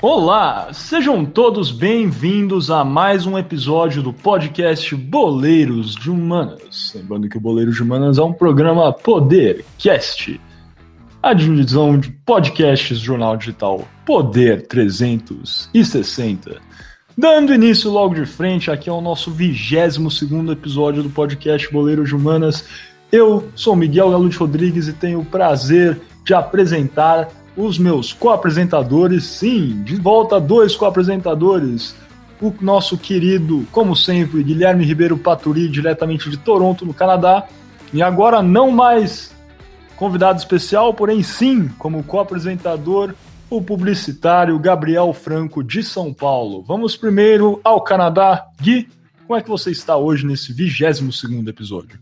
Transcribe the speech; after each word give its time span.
Olá, 0.00 0.72
sejam 0.72 1.24
todos 1.24 1.72
bem-vindos 1.72 2.70
a 2.70 2.84
mais 2.84 3.26
um 3.26 3.36
episódio 3.36 4.00
do 4.00 4.12
podcast 4.12 4.94
Boleiros 4.94 5.96
de 5.96 6.08
Humanas. 6.08 6.92
Lembrando 6.94 7.28
que 7.28 7.36
o 7.36 7.40
Boleiros 7.40 7.74
de 7.74 7.82
Humanas 7.82 8.16
é 8.16 8.22
um 8.22 8.32
programa 8.32 8.92
Podercast, 8.92 10.40
a 11.20 11.34
divisão 11.34 11.98
de 11.98 12.12
podcasts 12.12 13.00
do 13.00 13.04
jornal 13.04 13.36
digital 13.36 13.88
Poder 14.06 14.68
360. 14.68 16.62
Dando 17.16 17.52
início 17.52 17.90
logo 17.90 18.14
de 18.14 18.24
frente 18.24 18.70
aqui 18.70 18.88
ao 18.88 19.00
nosso 19.00 19.32
22 19.32 20.16
segundo 20.16 20.52
episódio 20.52 21.02
do 21.02 21.10
podcast 21.10 21.72
Boleiros 21.72 22.10
de 22.10 22.14
Humanas, 22.14 22.64
eu 23.10 23.48
sou 23.56 23.74
Miguel 23.74 24.12
Galo 24.12 24.28
de 24.28 24.36
Rodrigues 24.36 24.86
e 24.86 24.92
tenho 24.92 25.18
o 25.18 25.24
prazer 25.24 26.00
de 26.24 26.34
apresentar 26.34 27.28
os 27.58 27.76
meus 27.76 28.12
co-apresentadores, 28.12 29.24
sim, 29.24 29.82
de 29.82 29.96
volta 29.96 30.38
dois 30.38 30.76
co-apresentadores, 30.76 31.92
o 32.40 32.54
nosso 32.60 32.96
querido, 32.96 33.66
como 33.72 33.96
sempre, 33.96 34.44
Guilherme 34.44 34.84
Ribeiro 34.84 35.18
Paturi, 35.18 35.68
diretamente 35.68 36.30
de 36.30 36.36
Toronto, 36.36 36.86
no 36.86 36.94
Canadá, 36.94 37.48
e 37.92 38.00
agora 38.00 38.40
não 38.40 38.70
mais 38.70 39.34
convidado 39.96 40.38
especial, 40.38 40.94
porém 40.94 41.20
sim, 41.24 41.68
como 41.80 42.04
co-apresentador, 42.04 43.12
o 43.50 43.60
publicitário 43.60 44.56
Gabriel 44.60 45.12
Franco 45.12 45.64
de 45.64 45.82
São 45.82 46.14
Paulo. 46.14 46.62
Vamos 46.62 46.96
primeiro 46.96 47.60
ao 47.64 47.82
Canadá. 47.82 48.46
Gui, 48.60 48.88
como 49.26 49.36
é 49.36 49.42
que 49.42 49.48
você 49.48 49.72
está 49.72 49.96
hoje 49.96 50.24
nesse 50.24 50.52
22 50.52 51.18
segundo 51.18 51.48
episódio? 51.48 51.98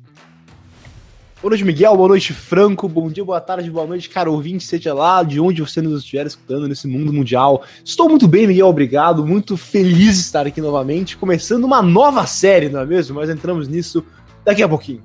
Boa 1.46 1.52
noite, 1.52 1.64
Miguel. 1.64 1.96
Boa 1.96 2.08
noite, 2.08 2.32
Franco. 2.32 2.88
Bom 2.88 3.08
dia, 3.08 3.24
boa 3.24 3.40
tarde, 3.40 3.70
boa 3.70 3.86
noite, 3.86 4.10
caro 4.10 4.32
ouvinte, 4.32 4.64
seja 4.64 4.92
lá 4.92 5.22
de 5.22 5.38
onde 5.38 5.62
você 5.62 5.80
nos 5.80 6.00
estiver 6.00 6.26
escutando 6.26 6.66
nesse 6.66 6.88
mundo 6.88 7.12
mundial. 7.12 7.62
Estou 7.84 8.08
muito 8.08 8.26
bem, 8.26 8.48
Miguel, 8.48 8.66
obrigado. 8.66 9.24
Muito 9.24 9.56
feliz 9.56 10.16
de 10.16 10.22
estar 10.22 10.44
aqui 10.44 10.60
novamente, 10.60 11.16
começando 11.16 11.62
uma 11.62 11.80
nova 11.80 12.26
série, 12.26 12.68
não 12.68 12.80
é 12.80 12.84
mesmo? 12.84 13.14
Mas 13.14 13.30
entramos 13.30 13.68
nisso 13.68 14.04
daqui 14.44 14.60
a 14.60 14.68
pouquinho. 14.68 15.04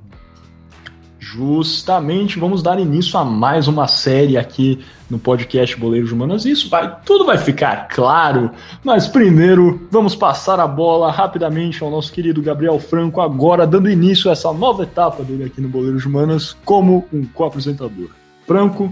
Justamente, 1.23 2.39
vamos 2.39 2.64
dar 2.64 2.80
início 2.80 3.17
a 3.19 3.23
mais 3.23 3.67
uma 3.67 3.88
série 3.88 4.39
aqui 4.39 4.83
no 5.08 5.19
podcast 5.19 5.78
Boleiros 5.78 6.09
de 6.09 6.16
Humanas. 6.16 6.45
Isso 6.45 6.67
vai, 6.67 6.97
tudo 7.05 7.28
vai 7.28 7.38
ficar 7.38 7.88
claro. 7.89 8.50
Mas 8.83 9.08
primeiro, 9.08 9.88
vamos 9.91 10.16
passar 10.16 10.59
a 10.59 10.66
bola 10.66 11.11
rapidamente 11.11 11.83
ao 11.83 11.91
nosso 11.91 12.11
querido 12.11 12.41
Gabriel 12.41 12.80
Franco, 12.80 13.22
agora 13.22 13.67
dando 13.67 13.88
início 13.88 14.31
a 14.31 14.33
essa 14.33 14.52
nova 14.52 14.81
etapa 14.81 15.23
dele 15.23 15.44
aqui 15.44 15.61
no 15.61 15.69
Boleiros 15.69 16.02
de 16.02 16.08
Humanas 16.08 16.58
como 16.66 17.08
um 17.13 17.23
co-apresentador. 17.23 18.09
Franco, 18.47 18.91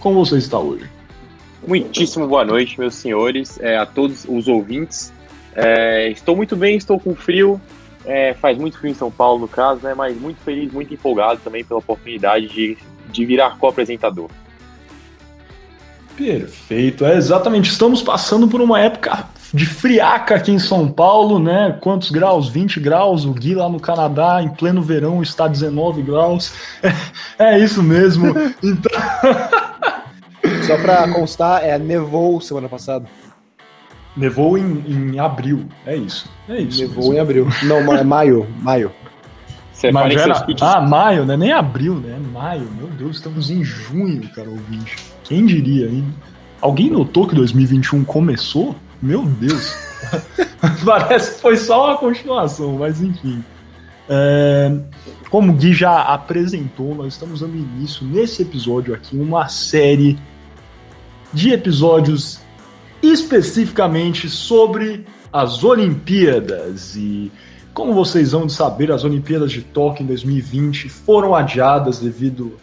como 0.00 0.24
você 0.24 0.36
está 0.36 0.58
hoje? 0.58 0.90
Muitíssimo 1.64 2.26
boa 2.26 2.44
noite, 2.44 2.76
meus 2.76 2.96
senhores, 2.96 3.56
é, 3.60 3.78
a 3.78 3.86
todos 3.86 4.26
os 4.28 4.48
ouvintes. 4.48 5.12
É, 5.54 6.10
estou 6.10 6.34
muito 6.34 6.56
bem, 6.56 6.76
estou 6.76 6.98
com 6.98 7.14
frio, 7.14 7.60
é, 8.04 8.34
faz 8.34 8.56
muito 8.56 8.78
frio 8.78 8.90
em 8.90 8.94
São 8.94 9.10
Paulo, 9.10 9.40
no 9.40 9.48
caso, 9.48 9.82
né? 9.82 9.94
Mas 9.94 10.18
muito 10.18 10.40
feliz, 10.42 10.72
muito 10.72 10.92
empolgado 10.92 11.40
também 11.42 11.64
pela 11.64 11.80
oportunidade 11.80 12.48
de, 12.48 12.78
de 13.10 13.26
virar 13.26 13.58
co-apresentador. 13.58 14.28
Perfeito, 16.16 17.04
é 17.04 17.16
exatamente. 17.16 17.70
Estamos 17.70 18.02
passando 18.02 18.48
por 18.48 18.60
uma 18.60 18.80
época 18.80 19.28
de 19.52 19.64
friaca 19.64 20.34
aqui 20.34 20.50
em 20.50 20.58
São 20.58 20.88
Paulo, 20.90 21.38
né? 21.38 21.78
Quantos 21.80 22.10
graus? 22.10 22.48
20 22.48 22.80
graus. 22.80 23.24
O 23.24 23.32
Gui 23.32 23.54
lá 23.54 23.68
no 23.68 23.80
Canadá, 23.80 24.42
em 24.42 24.48
pleno 24.48 24.82
verão, 24.82 25.22
está 25.22 25.46
19 25.46 26.02
graus. 26.02 26.52
É, 27.38 27.54
é 27.54 27.58
isso 27.58 27.82
mesmo. 27.82 28.34
Então... 28.62 28.92
Só 30.66 30.76
para 30.78 31.08
constar, 31.12 31.64
é, 31.64 31.78
nevou 31.78 32.40
semana 32.40 32.68
passada. 32.68 33.06
Nevou 34.18 34.58
em, 34.58 34.84
em 34.86 35.18
abril, 35.18 35.66
é 35.86 35.96
isso. 35.96 36.28
É 36.48 36.60
isso. 36.60 36.80
Nevou 36.80 37.04
mesmo. 37.04 37.14
em 37.14 37.18
abril. 37.20 37.48
Não, 37.62 37.94
é 37.94 38.02
maio. 38.02 38.46
Maio. 38.60 38.92
Mas 39.92 40.16
era... 40.16 40.46
Ah, 40.60 40.80
maio, 40.80 41.24
né? 41.24 41.36
Nem 41.36 41.52
abril, 41.52 41.94
né? 41.94 42.18
Maio. 42.32 42.68
Meu 42.76 42.88
Deus, 42.88 43.16
estamos 43.16 43.48
em 43.48 43.62
junho, 43.62 44.28
cara, 44.34 44.50
ouvinte. 44.50 44.96
Quem 45.22 45.46
diria, 45.46 45.86
hein? 45.86 46.04
Alguém 46.60 46.90
notou 46.90 47.28
que 47.28 47.34
2021 47.36 48.04
começou? 48.04 48.74
Meu 49.00 49.24
Deus. 49.24 49.76
Parece 50.84 51.36
que 51.36 51.40
foi 51.40 51.56
só 51.56 51.86
uma 51.86 51.96
continuação, 51.96 52.76
mas 52.76 53.00
enfim. 53.00 53.44
É, 54.08 54.76
como 55.30 55.52
o 55.52 55.54
Gui 55.54 55.72
já 55.72 56.02
apresentou, 56.02 56.94
nós 56.94 57.12
estamos 57.12 57.40
dando 57.40 57.56
início 57.56 58.04
nesse 58.04 58.42
episódio 58.42 58.94
aqui 58.94 59.16
uma 59.16 59.46
série 59.48 60.18
de 61.32 61.52
episódios 61.52 62.40
especificamente 63.02 64.28
sobre 64.28 65.04
as 65.32 65.62
Olimpíadas. 65.62 66.96
E 66.96 67.30
como 67.72 67.92
vocês 67.92 68.32
vão 68.32 68.48
saber, 68.48 68.90
as 68.90 69.04
Olimpíadas 69.04 69.52
de 69.52 69.62
Tóquio 69.62 70.02
em 70.02 70.06
2020 70.06 70.88
foram 70.88 71.34
adiadas 71.34 71.98
devido 71.98 72.54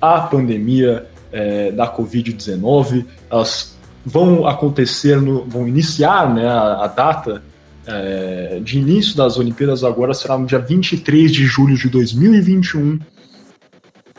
à 0.00 0.20
pandemia 0.20 1.06
é, 1.32 1.72
da 1.72 1.92
Covid-19. 1.92 3.04
Elas 3.30 3.76
vão 4.04 4.46
acontecer, 4.46 5.20
no, 5.20 5.44
vão 5.44 5.66
iniciar 5.66 6.32
né, 6.32 6.46
a, 6.46 6.84
a 6.84 6.86
data 6.86 7.42
é, 7.86 8.60
de 8.62 8.78
início 8.78 9.16
das 9.16 9.38
Olimpíadas 9.38 9.82
agora 9.82 10.14
será 10.14 10.38
no 10.38 10.46
dia 10.46 10.58
23 10.58 11.32
de 11.32 11.44
julho 11.44 11.76
de 11.76 11.88
2021. 11.88 13.00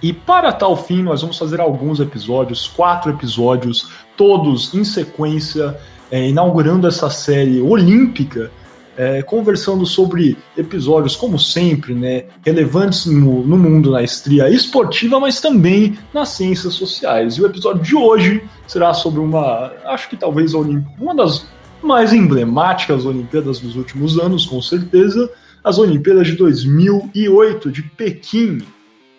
E 0.02 0.12
para 0.12 0.52
tal 0.52 0.76
fim, 0.76 1.04
nós 1.04 1.22
vamos 1.22 1.38
fazer 1.38 1.62
alguns 1.62 2.00
episódios, 2.00 2.68
quatro 2.68 3.12
episódios, 3.12 3.90
todos 4.18 4.74
em 4.74 4.84
sequência, 4.84 5.78
é, 6.10 6.28
inaugurando 6.28 6.88
essa 6.88 7.10
série 7.10 7.62
olímpica, 7.62 8.52
é, 8.98 9.22
conversando 9.22 9.86
sobre 9.86 10.38
episódios, 10.58 11.16
como 11.16 11.40
sempre, 11.40 11.94
né, 11.94 12.26
relevantes 12.44 13.06
no, 13.06 13.46
no, 13.46 13.58
mundo 13.58 13.92
na 13.92 14.04
estria 14.04 14.50
esportiva, 14.50 15.20
mas 15.20 15.40
também 15.40 15.98
nas 16.14 16.30
ciências 16.30 16.74
sociais. 16.74 17.36
E 17.36 17.42
o 17.42 17.46
episódio 17.46 17.82
de 17.82 17.96
hoje 17.96 18.44
será 18.68 18.94
sobre 18.94 19.20
uma, 19.20 19.72
acho 19.86 20.10
que 20.10 20.18
talvez 20.18 20.54
uma 20.54 21.16
das 21.16 21.46
mais 21.82 22.14
emblemáticas 22.14 23.06
Olimpíadas 23.06 23.60
dos 23.60 23.76
últimos 23.76 24.20
anos, 24.20 24.46
com 24.46 24.62
certeza, 24.62 25.32
as 25.64 25.78
Olimpíadas 25.78 26.28
de 26.28 26.36
2008 26.36 27.72
de 27.72 27.84
Pequim, 27.84 28.60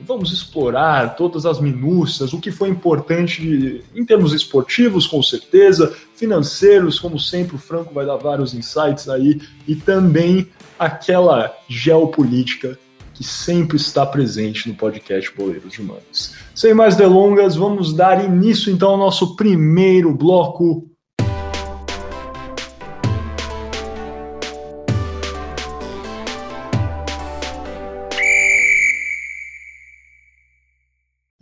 vamos 0.07 0.33
explorar 0.33 1.17
todas 1.17 1.47
as 1.47 1.61
minúcias, 1.61 2.33
o 2.33 2.41
que 2.41 2.51
foi 2.51 2.69
importante 2.69 3.83
em 3.95 4.05
termos 4.05 4.33
esportivos, 4.33 5.07
com 5.07 5.23
certeza, 5.23 5.95
financeiros, 6.15 6.99
como 6.99 7.19
sempre, 7.19 7.57
o 7.57 7.59
Franco 7.59 7.95
vai 7.95 8.07
dar 8.07 8.17
vários 8.17 8.55
insights 8.55 9.09
aí, 9.09 9.41
e 9.67 9.75
também 9.75 10.49
aquela 10.79 11.55
geopolítica 11.69 12.79
que 13.15 13.23
sempre 13.23 13.77
está 13.77 14.07
presente 14.07 14.69
no 14.69 14.75
podcast 14.75 15.35
Boleiros 15.37 15.73
de 15.73 15.81
Humanos. 15.81 16.35
Sem 16.55 16.75
mais 16.75 16.97
delongas, 16.97 17.57
vamos 17.57 17.93
dar 17.93 18.25
início 18.25 18.73
então 18.73 18.91
ao 18.91 18.99
nosso 18.99 19.37
primeiro 19.37 20.15
bloco 20.15 20.92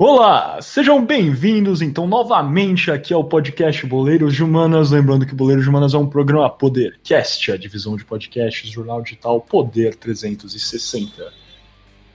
Olá, 0.02 0.62
sejam 0.62 1.04
bem-vindos 1.04 1.82
então 1.82 2.08
novamente 2.08 2.90
aqui 2.90 3.12
ao 3.12 3.22
podcast 3.22 3.84
Boleiros 3.84 4.34
de 4.34 4.42
Humanas. 4.42 4.92
Lembrando 4.92 5.26
que 5.26 5.34
Boleiros 5.34 5.64
de 5.64 5.68
Humanas 5.68 5.92
é 5.92 5.98
um 5.98 6.06
programa 6.06 6.48
Podercast, 6.48 7.52
a 7.52 7.56
divisão 7.58 7.96
de 7.96 8.04
podcasts, 8.06 8.70
jornal 8.70 9.02
digital 9.02 9.42
Poder 9.42 9.94
360. 9.94 11.30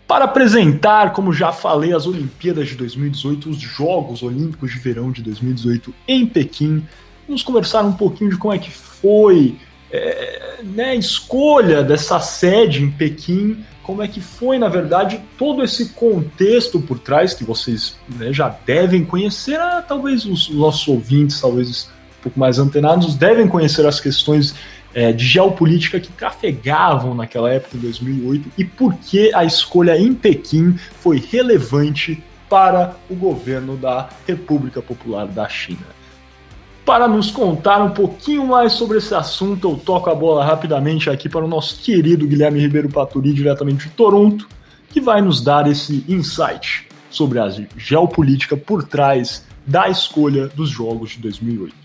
Para 0.08 0.26
apresentar, 0.26 1.14
como 1.14 1.32
já 1.32 1.52
falei, 1.52 1.94
as 1.94 2.08
Olimpíadas 2.08 2.70
de 2.70 2.76
2018, 2.76 3.52
os 3.52 3.60
Jogos 3.60 4.24
Olímpicos 4.24 4.72
de 4.72 4.80
Verão 4.80 5.12
de 5.12 5.22
2018 5.22 5.94
em 6.08 6.26
Pequim, 6.26 6.84
vamos 7.28 7.44
conversar 7.44 7.84
um 7.86 7.94
pouquinho 7.94 8.32
de 8.32 8.38
como 8.38 8.52
é 8.52 8.58
que 8.58 8.72
foi 8.72 9.60
é, 9.96 10.60
né, 10.64 10.92
a 10.92 10.96
escolha 10.96 11.84
dessa 11.84 12.20
sede 12.20 12.84
em 12.84 12.92
Pequim 12.92 13.64
como 13.86 14.02
é 14.02 14.08
que 14.08 14.20
foi, 14.20 14.58
na 14.58 14.68
verdade, 14.68 15.22
todo 15.38 15.64
esse 15.64 15.90
contexto 15.90 16.80
por 16.80 16.98
trás 16.98 17.36
que 17.36 17.44
vocês 17.44 17.96
né, 18.18 18.34
já 18.34 18.50
devem 18.66 19.06
conhecer, 19.06 19.60
ah, 19.60 19.84
talvez 19.88 20.26
os 20.26 20.50
nossos 20.50 20.88
ouvintes, 20.88 21.40
talvez 21.40 21.88
um 22.20 22.24
pouco 22.24 22.40
mais 22.40 22.58
antenados, 22.58 23.14
devem 23.14 23.48
conhecer 23.48 23.86
as 23.86 24.00
questões 24.00 24.56
é, 24.92 25.12
de 25.12 25.24
geopolítica 25.24 26.00
que 26.00 26.12
trafegavam 26.12 27.14
naquela 27.14 27.52
época, 27.52 27.78
em 27.78 27.80
2008, 27.80 28.52
e 28.58 28.66
por 28.66 28.96
que 28.96 29.32
a 29.36 29.46
escolha 29.46 29.96
em 29.96 30.16
Pequim 30.16 30.76
foi 31.00 31.20
relevante 31.20 32.24
para 32.50 32.96
o 33.08 33.14
governo 33.14 33.78
da 33.78 34.10
República 34.28 34.82
Popular 34.82 35.28
da 35.28 35.48
China. 35.48 35.95
Para 36.86 37.08
nos 37.08 37.32
contar 37.32 37.82
um 37.82 37.90
pouquinho 37.90 38.46
mais 38.46 38.74
sobre 38.74 39.00
esse 39.00 39.16
assunto, 39.16 39.72
eu 39.72 39.76
toco 39.76 40.08
a 40.08 40.14
bola 40.14 40.46
rapidamente 40.46 41.10
aqui 41.10 41.28
para 41.28 41.44
o 41.44 41.48
nosso 41.48 41.80
querido 41.80 42.28
Guilherme 42.28 42.60
Ribeiro 42.60 42.90
Paturi, 42.90 43.34
diretamente 43.34 43.88
de 43.88 43.96
Toronto, 43.96 44.48
que 44.92 45.02
vai 45.02 45.20
nos 45.20 45.42
dar 45.42 45.68
esse 45.68 46.06
insight 46.08 46.88
sobre 47.10 47.40
a 47.40 47.50
geopolítica 47.76 48.56
por 48.56 48.84
trás 48.84 49.48
da 49.66 49.90
escolha 49.90 50.48
dos 50.48 50.70
Jogos 50.70 51.12
de 51.12 51.22
2008. 51.22 51.85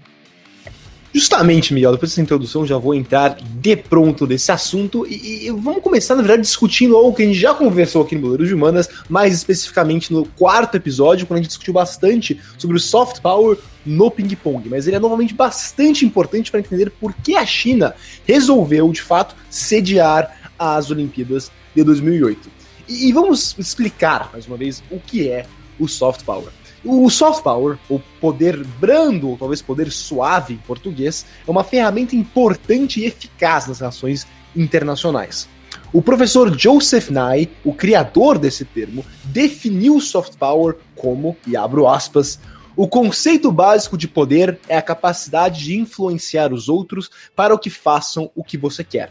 Justamente, 1.13 1.75
Miguel, 1.75 1.93
depois 1.93 2.13
dessa 2.13 2.21
introdução 2.21 2.65
já 2.65 2.79
vou 2.79 2.95
entrar 2.95 3.37
de 3.41 3.77
pronto 3.77 4.27
nesse 4.27 4.53
assunto 4.53 5.05
e, 5.09 5.47
e, 5.47 5.51
vamos 5.51 5.83
começar, 5.83 6.15
na 6.15 6.23
verdade, 6.23 6.43
discutindo 6.43 6.97
algo 6.97 7.13
que 7.13 7.23
a 7.23 7.27
gente 7.27 7.39
já 7.39 7.53
conversou 7.53 8.03
aqui 8.03 8.15
no 8.15 8.21
Boleiros 8.21 8.49
de 8.49 8.55
Humanas, 8.55 8.89
mais 9.09 9.35
especificamente 9.35 10.13
no 10.13 10.25
quarto 10.25 10.77
episódio, 10.77 11.27
quando 11.27 11.39
a 11.39 11.43
gente 11.43 11.49
discutiu 11.49 11.75
bastante 11.75 12.41
sobre 12.57 12.77
o 12.77 12.81
soft 12.81 13.21
power 13.21 13.59
no 13.85 14.09
ping-pong. 14.09 14.69
Mas 14.69 14.87
ele 14.87 14.97
é 14.97 15.01
novamente 15.01 15.35
bastante 15.35 16.05
importante 16.05 16.49
para 16.51 16.61
entender 16.61 16.91
por 16.91 17.13
que 17.13 17.35
a 17.35 17.45
China 17.45 17.95
resolveu, 18.25 18.91
de 18.93 19.03
fato, 19.03 19.35
sediar 19.49 20.53
as 20.57 20.93
Olimpíadas 20.93 21.51
de 21.75 21.83
2008. 21.83 22.49
E, 22.89 23.09
e 23.09 23.13
vamos 23.13 23.57
explicar, 23.59 24.31
mais 24.33 24.47
uma 24.47 24.57
vez, 24.57 24.81
o 24.91 25.01
que 25.01 25.29
é 25.29 25.45
o 25.77 25.89
soft 25.89 26.25
power. 26.25 26.51
O 26.85 27.11
soft 27.11 27.43
power, 27.43 27.79
ou 27.89 28.01
poder 28.21 28.65
brando, 28.65 29.29
ou 29.29 29.37
talvez 29.37 29.61
poder 29.61 29.93
suave 29.93 30.55
em 30.55 30.59
português, 30.59 31.27
é 31.47 31.51
uma 31.51 31.63
ferramenta 31.63 32.17
importante 32.17 33.01
e 33.01 33.05
eficaz 33.05 33.67
nas 33.67 33.81
relações 33.81 34.27
internacionais. 34.57 35.49
O 35.93 36.01
professor 36.01 36.57
Joseph 36.59 37.11
Nye, 37.11 37.51
o 37.65 37.75
criador 37.75 38.39
desse 38.39 38.65
termo, 38.65 39.05
definiu 39.25 39.97
o 39.97 40.01
soft 40.01 40.37
power 40.37 40.77
como, 40.97 41.37
e 41.47 41.57
abro 41.57 41.87
aspas, 41.87 42.39
o 42.77 42.89
conceito 42.89 43.53
básico 43.53 43.99
de 43.99 44.09
poder 44.09 44.59
é 44.69 44.79
a 44.79 44.83
capacidade 44.83 45.63
de 45.63 45.77
influenciar 45.77 46.53
os 46.53 46.69
outros 46.69 47.11
para 47.37 47.55
o 47.55 47.59
que 47.59 47.69
façam 47.69 48.31
o 48.35 48.43
que 48.43 48.57
você 48.57 48.83
quer. 48.83 49.11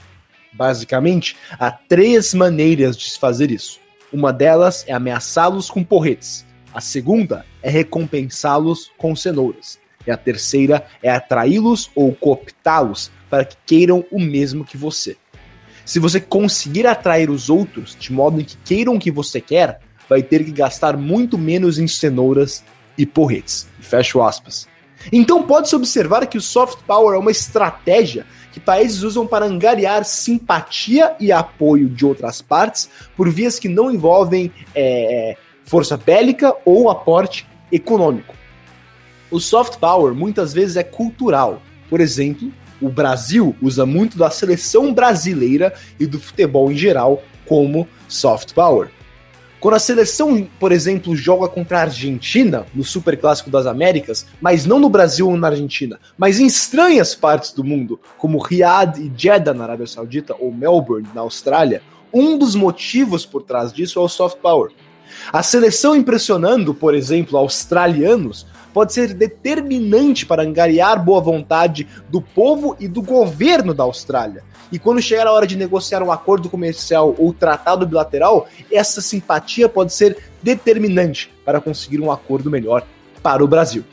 Basicamente, 0.51 1.37
há 1.51 1.69
três 1.69 2.33
maneiras 2.33 2.97
de 2.97 3.11
se 3.11 3.19
fazer 3.19 3.51
isso. 3.51 3.79
Uma 4.11 4.33
delas 4.33 4.83
é 4.87 4.93
ameaçá-los 4.93 5.69
com 5.69 5.83
porretes. 5.83 6.48
A 6.73 6.81
segunda 6.81 7.45
é 7.61 7.69
recompensá-los 7.69 8.91
com 8.97 9.15
cenouras. 9.15 9.79
E 10.05 10.11
a 10.11 10.17
terceira 10.17 10.85
é 11.01 11.09
atraí-los 11.09 11.91
ou 11.95 12.13
cooptá-los 12.13 13.11
para 13.29 13.45
que 13.45 13.55
queiram 13.65 14.05
o 14.11 14.19
mesmo 14.19 14.63
que 14.63 14.77
você. 14.77 15.17
Se 15.85 15.99
você 15.99 16.19
conseguir 16.19 16.85
atrair 16.85 17.29
os 17.29 17.49
outros 17.49 17.95
de 17.99 18.13
modo 18.13 18.39
em 18.39 18.43
que 18.43 18.57
queiram 18.57 18.95
o 18.95 18.99
que 18.99 19.11
você 19.11 19.41
quer, 19.41 19.79
vai 20.07 20.21
ter 20.21 20.43
que 20.43 20.51
gastar 20.51 20.95
muito 20.95 21.37
menos 21.37 21.79
em 21.79 21.87
cenouras 21.87 22.63
e 22.97 23.05
porretes. 23.05 23.67
Fecho 23.79 24.21
aspas. 24.21 24.67
Então 25.11 25.43
pode-se 25.43 25.75
observar 25.75 26.27
que 26.27 26.37
o 26.37 26.41
soft 26.41 26.79
power 26.85 27.15
é 27.15 27.19
uma 27.19 27.31
estratégia 27.31 28.25
que 28.51 28.59
países 28.59 29.01
usam 29.03 29.25
para 29.25 29.45
angariar 29.45 30.03
simpatia 30.03 31.15
e 31.19 31.31
apoio 31.31 31.87
de 31.87 32.05
outras 32.05 32.41
partes 32.41 32.89
por 33.15 33.29
vias 33.29 33.57
que 33.57 33.69
não 33.69 33.91
envolvem 33.91 34.51
é, 34.75 35.37
força 35.69 35.95
bélica 35.95 36.55
ou 36.65 36.89
aporte 36.89 37.47
econômico. 37.71 38.33
O 39.29 39.39
soft 39.39 39.77
power 39.77 40.15
muitas 40.15 40.51
vezes 40.51 40.75
é 40.75 40.83
cultural. 40.83 41.61
Por 41.87 42.01
exemplo, 42.01 42.51
o 42.81 42.89
Brasil 42.89 43.55
usa 43.61 43.85
muito 43.85 44.17
da 44.17 44.31
seleção 44.31 44.91
brasileira 44.91 45.71
e 45.99 46.07
do 46.07 46.19
futebol 46.19 46.71
em 46.71 46.75
geral 46.75 47.21
como 47.45 47.87
soft 48.07 48.53
power. 48.53 48.89
Quando 49.59 49.75
a 49.75 49.79
seleção, 49.79 50.47
por 50.59 50.71
exemplo, 50.71 51.15
joga 51.15 51.47
contra 51.47 51.77
a 51.77 51.81
Argentina 51.81 52.65
no 52.73 52.83
Super 52.83 53.15
Clássico 53.19 53.51
das 53.51 53.67
Américas, 53.67 54.25
mas 54.41 54.65
não 54.65 54.79
no 54.79 54.89
Brasil 54.89 55.27
ou 55.27 55.37
na 55.37 55.49
Argentina, 55.49 55.99
mas 56.17 56.39
em 56.39 56.47
estranhas 56.47 57.13
partes 57.13 57.51
do 57.51 57.63
mundo, 57.63 57.99
como 58.17 58.39
Riyadh 58.39 58.97
e 58.97 59.11
Jeddah 59.15 59.53
na 59.53 59.65
Arábia 59.65 59.85
Saudita 59.85 60.35
ou 60.39 60.51
Melbourne 60.51 61.09
na 61.13 61.21
Austrália, 61.21 61.83
um 62.11 62.39
dos 62.39 62.55
motivos 62.55 63.23
por 63.23 63.43
trás 63.43 63.71
disso 63.71 63.99
é 63.99 64.01
o 64.01 64.09
soft 64.09 64.37
power. 64.37 64.71
A 65.31 65.43
seleção 65.43 65.95
impressionando, 65.95 66.73
por 66.73 66.95
exemplo, 66.95 67.37
australianos, 67.37 68.47
pode 68.73 68.93
ser 68.93 69.13
determinante 69.13 70.25
para 70.25 70.41
angariar 70.41 71.03
boa 71.03 71.21
vontade 71.21 71.87
do 72.09 72.19
povo 72.19 72.75
e 72.79 72.87
do 72.87 73.01
governo 73.01 73.71
da 73.71 73.83
Austrália. 73.83 74.43
E 74.71 74.79
quando 74.79 75.01
chegar 75.01 75.27
a 75.27 75.31
hora 75.31 75.45
de 75.45 75.55
negociar 75.55 76.01
um 76.01 76.11
acordo 76.11 76.49
comercial 76.49 77.13
ou 77.17 77.31
tratado 77.31 77.85
bilateral, 77.85 78.47
essa 78.71 79.01
simpatia 79.01 79.69
pode 79.69 79.93
ser 79.93 80.17
determinante 80.41 81.31
para 81.45 81.61
conseguir 81.61 81.99
um 81.99 82.11
acordo 82.11 82.49
melhor 82.49 82.83
para 83.21 83.43
o 83.43 83.47
Brasil. 83.47 83.83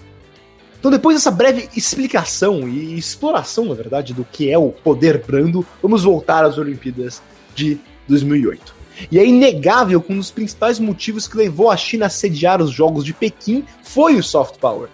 Então, 0.78 0.90
depois 0.90 1.16
dessa 1.16 1.30
breve 1.30 1.68
explicação 1.76 2.66
e 2.66 2.96
exploração, 2.96 3.66
na 3.66 3.74
verdade, 3.74 4.14
do 4.14 4.24
que 4.24 4.50
é 4.50 4.56
o 4.56 4.70
poder 4.70 5.22
brando, 5.26 5.66
vamos 5.82 6.02
voltar 6.02 6.44
às 6.44 6.56
Olimpíadas 6.56 7.20
de 7.54 7.78
2008. 8.08 8.75
E 9.10 9.18
é 9.18 9.26
inegável 9.26 10.00
que 10.00 10.12
um 10.12 10.16
dos 10.16 10.30
principais 10.30 10.78
motivos 10.78 11.28
que 11.28 11.36
levou 11.36 11.70
a 11.70 11.76
China 11.76 12.06
a 12.06 12.10
sediar 12.10 12.62
os 12.62 12.70
Jogos 12.70 13.04
de 13.04 13.12
Pequim 13.12 13.64
foi 13.82 14.16
o 14.16 14.22
soft 14.22 14.58
power. 14.58 14.88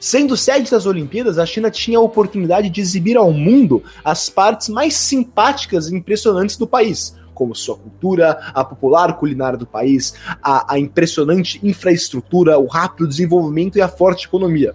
Sendo 0.00 0.36
sede 0.36 0.70
das 0.70 0.86
Olimpíadas, 0.86 1.38
a 1.38 1.46
China 1.46 1.70
tinha 1.70 1.98
a 1.98 2.02
oportunidade 2.02 2.70
de 2.70 2.80
exibir 2.80 3.16
ao 3.16 3.32
mundo 3.32 3.82
as 4.04 4.28
partes 4.28 4.68
mais 4.68 4.94
simpáticas 4.94 5.88
e 5.88 5.96
impressionantes 5.96 6.56
do 6.56 6.68
país, 6.68 7.16
como 7.34 7.54
sua 7.54 7.76
cultura, 7.76 8.38
a 8.54 8.64
popular 8.64 9.16
culinária 9.16 9.58
do 9.58 9.66
país, 9.66 10.14
a, 10.42 10.74
a 10.74 10.78
impressionante 10.78 11.58
infraestrutura, 11.64 12.58
o 12.58 12.66
rápido 12.66 13.08
desenvolvimento 13.08 13.76
e 13.76 13.80
a 13.80 13.88
forte 13.88 14.26
economia. 14.26 14.74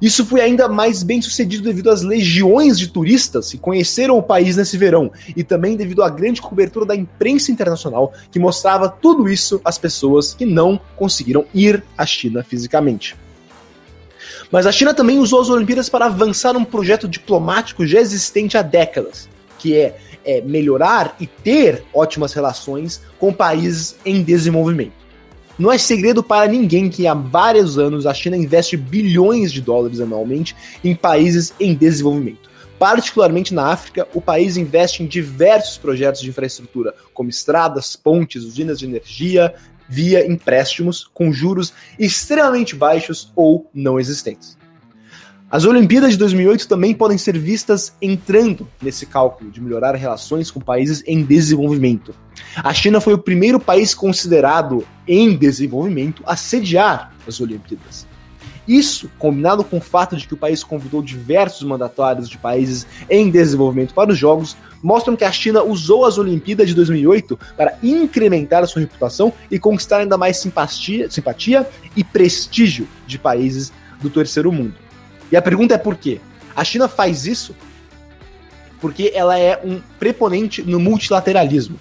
Isso 0.00 0.24
foi 0.24 0.40
ainda 0.40 0.68
mais 0.68 1.02
bem 1.02 1.20
sucedido 1.20 1.64
devido 1.64 1.90
às 1.90 2.02
legiões 2.02 2.78
de 2.78 2.88
turistas 2.88 3.50
que 3.50 3.58
conheceram 3.58 4.18
o 4.18 4.22
país 4.22 4.56
nesse 4.56 4.76
verão 4.76 5.10
e 5.36 5.44
também 5.44 5.76
devido 5.76 6.02
à 6.02 6.08
grande 6.08 6.40
cobertura 6.40 6.86
da 6.86 6.96
imprensa 6.96 7.52
internacional 7.52 8.12
que 8.30 8.38
mostrava 8.38 8.88
tudo 8.88 9.28
isso 9.28 9.60
às 9.64 9.78
pessoas 9.78 10.34
que 10.34 10.46
não 10.46 10.80
conseguiram 10.96 11.44
ir 11.54 11.82
à 11.96 12.06
China 12.06 12.42
fisicamente. 12.42 13.16
Mas 14.50 14.66
a 14.66 14.72
China 14.72 14.94
também 14.94 15.18
usou 15.18 15.40
as 15.40 15.48
Olimpíadas 15.48 15.88
para 15.88 16.06
avançar 16.06 16.56
um 16.56 16.64
projeto 16.64 17.08
diplomático 17.08 17.86
já 17.86 18.00
existente 18.00 18.56
há 18.56 18.62
décadas, 18.62 19.28
que 19.58 19.76
é, 19.76 19.96
é 20.24 20.40
melhorar 20.40 21.16
e 21.18 21.26
ter 21.26 21.82
ótimas 21.92 22.32
relações 22.32 23.00
com 23.18 23.32
países 23.32 23.96
em 24.04 24.22
desenvolvimento. 24.22 25.03
Não 25.56 25.70
é 25.70 25.78
segredo 25.78 26.20
para 26.20 26.50
ninguém 26.50 26.90
que 26.90 27.06
há 27.06 27.14
vários 27.14 27.78
anos 27.78 28.06
a 28.06 28.14
China 28.14 28.36
investe 28.36 28.76
bilhões 28.76 29.52
de 29.52 29.60
dólares 29.60 30.00
anualmente 30.00 30.56
em 30.82 30.96
países 30.96 31.54
em 31.60 31.74
desenvolvimento. 31.74 32.50
Particularmente 32.76 33.54
na 33.54 33.68
África, 33.68 34.08
o 34.12 34.20
país 34.20 34.56
investe 34.56 35.04
em 35.04 35.06
diversos 35.06 35.78
projetos 35.78 36.20
de 36.20 36.28
infraestrutura, 36.28 36.92
como 37.14 37.30
estradas, 37.30 37.94
pontes, 37.94 38.42
usinas 38.42 38.80
de 38.80 38.86
energia, 38.86 39.54
via 39.88 40.26
empréstimos 40.26 41.08
com 41.14 41.32
juros 41.32 41.72
extremamente 41.98 42.74
baixos 42.74 43.32
ou 43.36 43.70
não 43.72 44.00
existentes. 44.00 44.56
As 45.50 45.64
Olimpíadas 45.64 46.12
de 46.12 46.18
2008 46.18 46.66
também 46.66 46.94
podem 46.94 47.18
ser 47.18 47.38
vistas 47.38 47.94
entrando 48.00 48.66
nesse 48.82 49.06
cálculo 49.06 49.50
de 49.50 49.60
melhorar 49.60 49.94
relações 49.94 50.50
com 50.50 50.58
países 50.58 51.02
em 51.06 51.22
desenvolvimento. 51.22 52.14
A 52.56 52.72
China 52.72 53.00
foi 53.00 53.12
o 53.14 53.18
primeiro 53.18 53.60
país 53.60 53.94
considerado 53.94 54.84
em 55.06 55.36
desenvolvimento 55.36 56.22
a 56.26 56.34
sediar 56.34 57.12
as 57.28 57.40
Olimpíadas. 57.40 58.06
Isso, 58.66 59.10
combinado 59.18 59.62
com 59.62 59.76
o 59.76 59.80
fato 59.80 60.16
de 60.16 60.26
que 60.26 60.32
o 60.32 60.38
país 60.38 60.64
convidou 60.64 61.02
diversos 61.02 61.62
mandatários 61.62 62.30
de 62.30 62.38
países 62.38 62.86
em 63.10 63.30
desenvolvimento 63.30 63.92
para 63.92 64.10
os 64.10 64.18
Jogos, 64.18 64.56
mostram 64.82 65.14
que 65.14 65.24
a 65.24 65.30
China 65.30 65.62
usou 65.62 66.06
as 66.06 66.16
Olimpíadas 66.16 66.68
de 66.68 66.74
2008 66.74 67.38
para 67.56 67.78
incrementar 67.82 68.66
sua 68.66 68.80
reputação 68.80 69.32
e 69.50 69.58
conquistar 69.58 69.98
ainda 69.98 70.16
mais 70.16 70.38
simpatia, 70.38 71.10
simpatia 71.10 71.68
e 71.94 72.02
prestígio 72.02 72.88
de 73.06 73.18
países 73.18 73.70
do 74.00 74.08
terceiro 74.08 74.50
mundo. 74.50 74.83
E 75.30 75.36
a 75.36 75.42
pergunta 75.42 75.74
é 75.74 75.78
por 75.78 75.96
quê? 75.96 76.20
A 76.54 76.64
China 76.64 76.88
faz 76.88 77.26
isso 77.26 77.54
porque 78.80 79.12
ela 79.14 79.38
é 79.38 79.58
um 79.64 79.80
preponente 79.98 80.62
no 80.62 80.78
multilateralismo. 80.78 81.78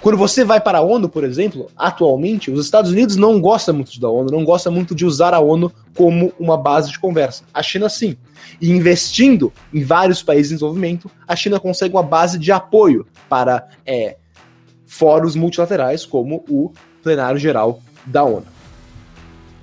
Quando 0.00 0.16
você 0.16 0.42
vai 0.42 0.58
para 0.58 0.78
a 0.78 0.80
ONU, 0.80 1.06
por 1.06 1.22
exemplo, 1.22 1.70
atualmente, 1.76 2.50
os 2.50 2.64
Estados 2.64 2.90
Unidos 2.90 3.16
não 3.16 3.38
gostam 3.38 3.74
muito 3.74 4.00
da 4.00 4.08
ONU, 4.08 4.30
não 4.30 4.42
gostam 4.42 4.72
muito 4.72 4.94
de 4.94 5.04
usar 5.04 5.34
a 5.34 5.40
ONU 5.40 5.70
como 5.94 6.32
uma 6.40 6.56
base 6.56 6.90
de 6.90 6.98
conversa. 6.98 7.44
A 7.52 7.62
China 7.62 7.90
sim. 7.90 8.16
E 8.58 8.70
investindo 8.70 9.52
em 9.72 9.84
vários 9.84 10.22
países 10.22 10.52
em 10.52 10.54
desenvolvimento, 10.54 11.10
a 11.28 11.36
China 11.36 11.60
consegue 11.60 11.94
uma 11.94 12.02
base 12.02 12.38
de 12.38 12.50
apoio 12.50 13.06
para 13.28 13.68
é, 13.84 14.16
fóruns 14.86 15.36
multilaterais, 15.36 16.06
como 16.06 16.42
o 16.48 16.72
Plenário 17.02 17.38
Geral 17.38 17.82
da 18.06 18.24
ONU. 18.24 18.46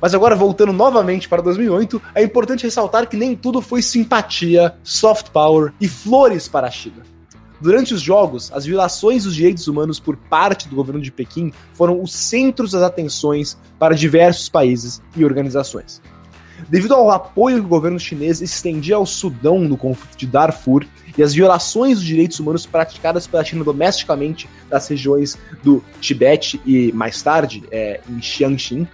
Mas 0.02 0.14
agora, 0.14 0.36
voltando 0.36 0.72
novamente 0.72 1.28
para 1.28 1.42
2008, 1.42 2.02
é 2.14 2.24
importante 2.24 2.64
ressaltar 2.64 3.08
que 3.08 3.18
nem 3.18 3.36
tudo 3.36 3.62
foi 3.62 3.82
simpatia, 3.82 4.76
soft 4.84 5.30
power 5.30 5.74
e 5.82 5.88
flores 5.88 6.48
para 6.48 6.68
a 6.68 6.72
China. 6.72 7.04
Durante 7.60 7.94
os 7.94 8.02
Jogos, 8.02 8.52
as 8.54 8.66
violações 8.66 9.24
dos 9.24 9.34
direitos 9.34 9.68
humanos 9.68 10.00
por 10.00 10.16
parte 10.16 10.68
do 10.68 10.76
governo 10.76 11.02
de 11.02 11.12
Pequim 11.12 11.52
foram 11.74 12.02
os 12.02 12.14
centros 12.14 12.72
das 12.72 12.84
atenções 12.84 13.58
para 13.80 13.96
diversos 13.96 14.48
países 14.48 15.02
e 15.16 15.26
organizações. 15.26 16.00
Devido 16.70 16.94
ao 16.94 17.12
apoio 17.12 17.60
que 17.60 17.66
o 17.66 17.70
governo 17.70 18.00
chinês 18.00 18.42
estendia 18.42 18.96
ao 18.96 19.06
Sudão 19.06 19.60
no 19.60 19.78
conflito 19.78 20.18
de 20.18 20.28
Darfur 20.28 20.86
e 21.18 21.24
as 21.24 21.34
violações 21.34 21.98
dos 21.98 22.06
direitos 22.06 22.40
humanos 22.40 22.66
praticadas 22.66 23.26
pela 23.26 23.44
China 23.44 23.64
domesticamente 23.64 24.50
nas 24.70 24.88
regiões 24.88 25.38
do 25.64 25.84
Tibete 26.00 26.62
e, 26.66 26.92
mais 26.94 27.22
tarde, 27.22 27.64
é, 27.72 28.02
em 28.10 28.22
Xianxin, 28.22 28.88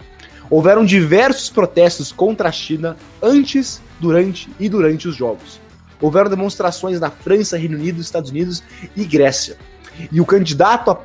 houveram 0.54 0.86
diversos 0.86 1.50
protestos 1.50 2.12
contra 2.12 2.48
a 2.48 2.52
China 2.52 2.96
antes, 3.20 3.82
durante 4.00 4.48
e 4.60 4.70
durante 4.70 5.08
os 5.08 5.16
Jogos. 5.16 5.60
houveram 6.00 6.30
demonstrações 6.30 7.00
na 7.00 7.10
França, 7.10 7.58
Reino 7.58 7.76
Unido, 7.76 8.00
Estados 8.00 8.30
Unidos 8.30 8.62
e 8.96 9.04
Grécia. 9.04 9.58
E 10.12 10.20
o 10.20 10.26
candidato, 10.26 10.92
a, 10.92 11.00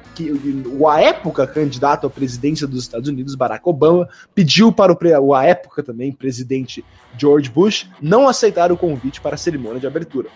o 0.79 0.89
a 0.89 1.01
época 1.01 1.47
candidato 1.47 2.07
à 2.07 2.11
presidência 2.11 2.67
dos 2.67 2.83
Estados 2.83 3.09
Unidos, 3.09 3.35
Barack 3.35 3.69
Obama, 3.69 4.09
pediu 4.35 4.73
para 4.73 4.93
o, 4.93 4.99
o 5.23 5.35
a 5.35 5.45
época 5.45 5.83
também 5.83 6.13
presidente 6.13 6.85
George 7.17 7.51
Bush 7.51 7.89
não 8.01 8.29
aceitar 8.29 8.73
o 8.73 8.77
convite 8.77 9.21
para 9.21 9.35
a 9.35 9.39
cerimônia 9.39 9.81
de 9.81 9.87
abertura. 9.87 10.29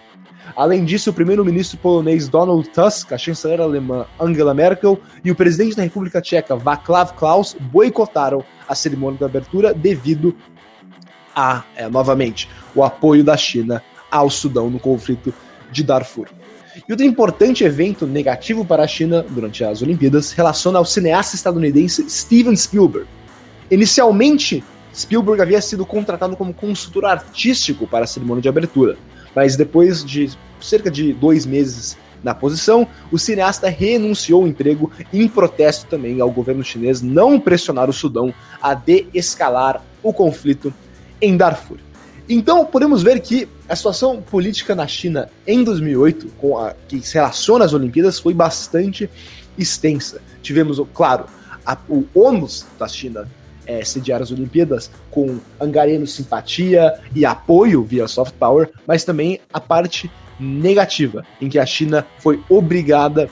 Além 0.57 0.85
disso, 0.85 1.11
o 1.11 1.15
primeiro-ministro 1.15 1.79
polonês 1.79 2.29
Donald 2.29 2.69
Tusk, 2.71 3.13
a 3.13 3.19
chanceler 3.19 3.61
alemã 3.61 4.07
Angela 4.21 4.53
Merkel 4.53 5.01
e 5.25 5.31
o 5.31 5.37
presidente 5.37 5.77
da 5.77 5.83
República 5.83 6.21
Tcheca 6.21 6.57
Václav 6.57 7.13
Klaus 7.15 7.57
boicotaram 7.59 8.45
a 8.69 8.75
cerimônia 8.75 9.19
de 9.19 9.25
abertura 9.25 9.73
devido 9.73 10.37
a, 11.35 11.65
é, 11.77 11.89
novamente, 11.89 12.49
o 12.75 12.85
apoio 12.85 13.25
da 13.25 13.37
China 13.37 13.83
ao 14.11 14.29
Sudão 14.29 14.69
no 14.69 14.79
conflito 14.79 15.33
de 15.71 15.83
Darfur. 15.83 16.29
E 16.77 16.91
outro 16.91 17.05
importante 17.05 17.65
evento 17.65 18.07
negativo 18.07 18.65
para 18.65 18.83
a 18.83 18.87
China 18.87 19.25
durante 19.29 19.63
as 19.63 19.83
Olimpíadas 19.83 20.33
relaciona 20.33 20.79
ao 20.79 20.85
cineasta 20.85 21.37
estadunidense 21.37 22.09
Steven 22.09 22.57
Spielberg. 22.57 23.07
Inicialmente, 23.71 24.65
Spielberg 24.95 25.43
havia 25.43 25.61
sido 25.61 25.85
contratado 25.85 26.35
como 26.37 26.55
consultor 26.55 27.05
artístico 27.05 27.87
para 27.87 28.05
a 28.05 28.07
cerimônia 28.07 28.41
de 28.41 28.49
abertura, 28.49 28.97
mas 29.35 29.55
depois 29.55 30.03
de 30.03 30.31
cerca 30.61 30.91
de 30.91 31.13
dois 31.13 31.45
meses 31.45 31.97
na 32.23 32.35
posição, 32.35 32.87
o 33.11 33.19
cineasta 33.19 33.69
renunciou 33.69 34.43
ao 34.43 34.49
emprego 34.49 34.91
em 35.13 35.29
protesto 35.29 35.87
também 35.87 36.21
ao 36.21 36.31
governo 36.31 36.63
chinês 36.63 37.03
não 37.03 37.39
pressionar 37.39 37.91
o 37.91 37.93
Sudão 37.93 38.33
a 38.63 38.75
deescalar 38.75 39.83
o 40.03 40.13
conflito 40.13 40.73
em 41.21 41.37
Darfur. 41.37 41.79
Então, 42.29 42.65
podemos 42.65 43.03
ver 43.03 43.21
que 43.21 43.49
a 43.69 43.75
situação 43.75 44.23
política 44.23 44.75
na 44.75 44.87
China 44.87 45.29
em 45.47 45.65
2008, 45.65 46.29
com 46.39 46.57
a, 46.59 46.75
que 46.89 47.01
se 47.01 47.15
relaciona 47.15 47.65
às 47.65 47.73
Olimpíadas, 47.73 48.19
foi 48.19 48.33
bastante 48.33 49.11
extensa. 49.59 50.21
Tivemos, 50.41 50.81
claro, 50.95 51.27
a, 51.67 51.77
o 51.89 52.07
ônus 52.15 52.67
da 52.79 52.87
China 52.87 53.29
é, 53.67 53.85
sediar 53.85 54.23
as 54.23 54.31
Olimpíadas 54.31 54.91
com 55.11 55.39
angariando 55.61 56.07
simpatia 56.07 57.01
e 57.15 57.25
apoio 57.25 57.83
via 57.83 58.09
soft 58.09 58.35
power, 58.35 58.71
mas 58.87 59.05
também 59.05 59.41
a 59.53 59.61
parte 59.61 60.11
negativa, 60.39 61.25
em 61.41 61.49
que 61.49 61.59
a 61.59 61.67
China 61.67 62.07
foi 62.19 62.43
obrigada 62.49 63.29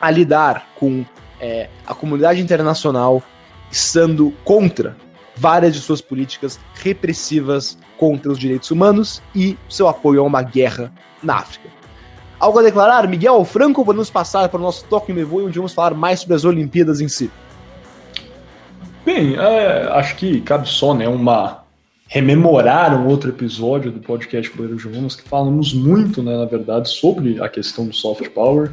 a 0.00 0.10
lidar 0.10 0.70
com 0.76 1.04
é, 1.40 1.68
a 1.86 1.94
comunidade 1.94 2.40
internacional 2.40 3.22
estando 3.70 4.32
contra 4.44 4.96
várias 5.36 5.74
de 5.74 5.80
suas 5.80 6.00
políticas 6.00 6.58
repressivas 6.74 7.78
contra 7.96 8.30
os 8.30 8.38
direitos 8.38 8.70
humanos 8.70 9.22
e 9.34 9.56
seu 9.68 9.88
apoio 9.88 10.20
a 10.20 10.24
uma 10.24 10.42
guerra 10.42 10.92
na 11.22 11.36
África. 11.36 11.68
Algo 12.38 12.58
a 12.58 12.62
declarar? 12.62 13.06
Miguel 13.06 13.44
Franco, 13.44 13.84
podemos 13.84 14.10
passar 14.10 14.48
para 14.48 14.58
o 14.58 14.62
nosso 14.62 14.84
Toque 14.86 15.12
Me 15.12 15.22
Voe, 15.22 15.44
onde 15.44 15.58
vamos 15.58 15.72
falar 15.72 15.94
mais 15.94 16.20
sobre 16.20 16.34
as 16.34 16.44
Olimpíadas 16.44 17.00
em 17.00 17.08
si. 17.08 17.30
Bem, 19.04 19.36
é, 19.36 19.88
acho 19.92 20.16
que 20.16 20.40
cabe 20.40 20.68
só 20.68 20.94
né, 20.94 21.08
uma 21.08 21.62
rememorar 22.08 23.00
um 23.00 23.06
outro 23.08 23.30
episódio 23.30 23.90
do 23.90 24.00
podcast 24.00 24.54
Boleiro 24.54 24.76
de 24.76 24.86
Humanos 24.86 25.16
que 25.16 25.28
falamos 25.28 25.72
muito, 25.72 26.22
né, 26.22 26.36
na 26.36 26.44
verdade, 26.44 26.88
sobre 26.88 27.42
a 27.42 27.48
questão 27.48 27.86
do 27.86 27.94
soft 27.94 28.28
power 28.30 28.70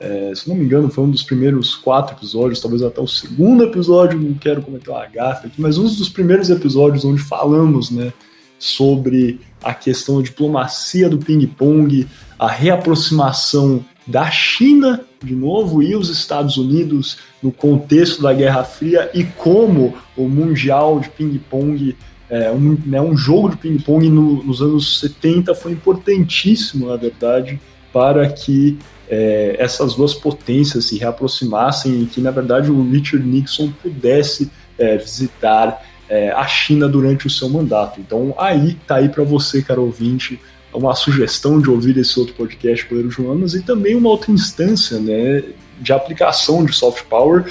é, 0.00 0.32
se 0.34 0.48
não 0.48 0.54
me 0.54 0.64
engano, 0.64 0.88
foi 0.88 1.04
um 1.04 1.10
dos 1.10 1.22
primeiros 1.22 1.74
quatro 1.74 2.16
episódios, 2.16 2.60
talvez 2.60 2.82
até 2.82 3.00
o 3.00 3.06
segundo 3.08 3.64
episódio, 3.64 4.18
não 4.18 4.34
quero 4.34 4.62
comentar 4.62 4.94
uma 4.94 5.06
gafa 5.06 5.48
aqui, 5.48 5.60
mas 5.60 5.76
um 5.76 5.84
dos 5.84 6.08
primeiros 6.08 6.50
episódios 6.50 7.04
onde 7.04 7.20
falamos 7.20 7.90
né, 7.90 8.12
sobre 8.58 9.40
a 9.62 9.74
questão 9.74 10.18
da 10.18 10.22
diplomacia 10.22 11.08
do 11.08 11.18
ping-pong, 11.18 12.06
a 12.38 12.48
reaproximação 12.48 13.84
da 14.06 14.30
China, 14.30 15.04
de 15.22 15.34
novo, 15.34 15.82
e 15.82 15.96
os 15.96 16.08
Estados 16.08 16.56
Unidos 16.56 17.18
no 17.42 17.50
contexto 17.50 18.22
da 18.22 18.32
Guerra 18.32 18.62
Fria 18.62 19.10
e 19.12 19.24
como 19.24 19.94
o 20.16 20.28
Mundial 20.28 21.00
de 21.00 21.10
Ping-Pong, 21.10 21.96
é, 22.30 22.50
um, 22.52 22.78
né, 22.86 23.00
um 23.00 23.16
jogo 23.16 23.50
de 23.50 23.56
ping-pong 23.56 24.08
no, 24.08 24.44
nos 24.44 24.62
anos 24.62 25.00
70 25.00 25.54
foi 25.54 25.72
importantíssimo, 25.72 26.88
na 26.88 26.96
verdade, 26.96 27.58
para 27.92 28.28
que 28.28 28.78
é, 29.08 29.56
essas 29.58 29.94
duas 29.94 30.14
potências 30.14 30.86
se 30.86 30.98
reaproximassem 30.98 32.02
e 32.02 32.06
que, 32.06 32.20
na 32.20 32.30
verdade, 32.30 32.70
o 32.70 32.90
Richard 32.90 33.26
Nixon 33.26 33.72
pudesse 33.82 34.50
é, 34.78 34.96
visitar 34.96 35.82
é, 36.08 36.30
a 36.30 36.46
China 36.46 36.88
durante 36.88 37.26
o 37.26 37.30
seu 37.30 37.48
mandato. 37.48 38.00
Então, 38.00 38.34
aí 38.38 38.76
tá 38.86 38.96
aí 38.96 39.08
para 39.08 39.24
você, 39.24 39.62
caro 39.62 39.82
ouvinte, 39.82 40.40
uma 40.72 40.94
sugestão 40.94 41.60
de 41.60 41.70
ouvir 41.70 41.96
esse 41.96 42.18
outro 42.18 42.34
podcast, 42.34 42.86
Poder 42.86 43.10
Joanas, 43.10 43.54
e 43.54 43.62
também 43.62 43.94
uma 43.94 44.10
outra 44.10 44.30
instância 44.30 44.98
né, 44.98 45.42
de 45.80 45.92
aplicação 45.92 46.64
de 46.64 46.74
soft 46.74 47.04
power 47.04 47.46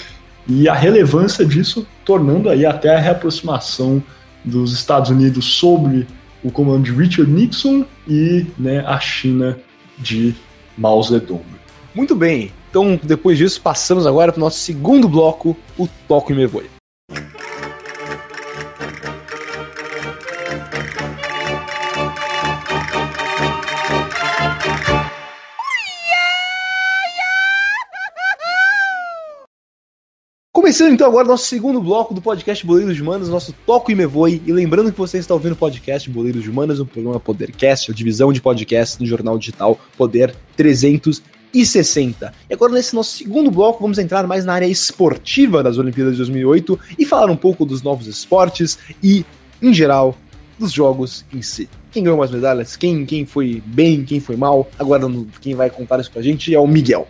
e 0.47 0.69
a 0.69 0.73
relevância 0.73 1.45
disso, 1.45 1.85
tornando 2.05 2.49
aí 2.49 2.65
até 2.65 2.95
a 2.95 2.99
reaproximação 2.99 4.01
dos 4.45 4.71
Estados 4.73 5.09
Unidos 5.09 5.45
sobre 5.45 6.07
o 6.43 6.51
comando 6.51 6.83
de 6.83 6.91
Richard 6.91 7.29
Nixon 7.29 7.85
e 8.07 8.45
né, 8.57 8.83
a 8.85 8.99
China 8.99 9.57
de 9.97 10.35
Mao 10.77 11.01
Zedong. 11.01 11.43
Muito 11.95 12.15
bem, 12.15 12.53
então 12.69 12.99
depois 13.01 13.37
disso 13.37 13.59
passamos 13.61 14.05
agora 14.05 14.31
para 14.31 14.39
o 14.39 14.43
nosso 14.43 14.59
segundo 14.59 15.09
bloco, 15.09 15.57
o 15.77 15.87
Toco 16.07 16.31
e 16.31 16.35
Me 16.35 16.45
Começando 30.67 30.91
então 30.91 31.07
agora 31.07 31.25
nosso 31.25 31.45
segundo 31.45 31.81
bloco 31.81 32.13
do 32.13 32.21
podcast 32.21 32.65
Boleiros 32.65 32.93
de 32.93 33.01
Humanas, 33.01 33.29
nosso 33.29 33.55
Toco 33.65 33.89
e 33.89 33.95
Me 33.95 34.05
Voe. 34.05 34.41
E 34.45 34.51
lembrando 34.51 34.91
que 34.91 34.97
você 34.97 35.17
está 35.17 35.33
ouvindo 35.33 35.53
o 35.53 35.55
podcast 35.55 36.09
Boleiros 36.09 36.43
de 36.43 36.49
Humanas, 36.49 36.81
um 36.81 36.85
programa 36.85 37.21
Podercast, 37.21 37.89
a 37.89 37.93
divisão 37.93 38.33
de 38.33 38.41
podcast 38.41 38.99
no 38.99 39.07
jornal 39.07 39.39
digital 39.39 39.79
Poder 39.97 40.35
360. 40.57 42.33
E 42.49 42.53
agora 42.53 42.73
nesse 42.73 42.93
nosso 42.93 43.15
segundo 43.15 43.49
bloco 43.49 43.81
vamos 43.81 43.97
entrar 43.97 44.27
mais 44.27 44.43
na 44.43 44.55
área 44.55 44.65
esportiva 44.65 45.63
das 45.63 45.77
Olimpíadas 45.77 46.15
de 46.15 46.17
2008 46.17 46.77
e 46.99 47.05
falar 47.05 47.31
um 47.31 47.37
pouco 47.37 47.65
dos 47.65 47.81
novos 47.81 48.05
esportes 48.05 48.77
e, 49.01 49.25
em 49.61 49.73
geral, 49.73 50.17
dos 50.59 50.73
jogos 50.73 51.23
em 51.33 51.41
si. 51.41 51.69
Quem 51.93 52.03
ganhou 52.03 52.17
mais 52.17 52.29
medalhas, 52.29 52.75
quem, 52.75 53.05
quem 53.05 53.25
foi 53.25 53.63
bem, 53.65 54.03
quem 54.03 54.19
foi 54.19 54.35
mal. 54.35 54.69
Agora 54.77 55.09
quem 55.39 55.55
vai 55.55 55.69
contar 55.69 56.01
isso 56.01 56.11
pra 56.11 56.21
gente 56.21 56.53
é 56.53 56.59
o 56.59 56.67
Miguel. 56.67 57.07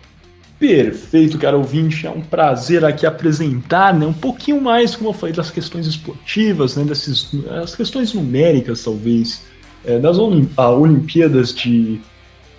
Perfeito, 0.58 1.38
cara 1.38 1.56
ouvinte. 1.56 2.06
É 2.06 2.10
um 2.10 2.20
prazer 2.20 2.84
aqui 2.84 3.06
apresentar 3.06 3.94
né, 3.94 4.04
um 4.04 4.12
pouquinho 4.12 4.60
mais, 4.60 4.96
como 4.96 5.10
eu 5.10 5.14
falei, 5.14 5.34
das 5.34 5.50
questões 5.50 5.86
esportivas, 5.86 6.76
né, 6.76 6.84
dessas 6.84 7.30
as 7.62 7.76
questões 7.76 8.12
numéricas, 8.12 8.82
talvez, 8.82 9.44
é, 9.84 9.98
das 9.98 10.18
Olimpíadas 10.18 11.54
de, 11.54 12.00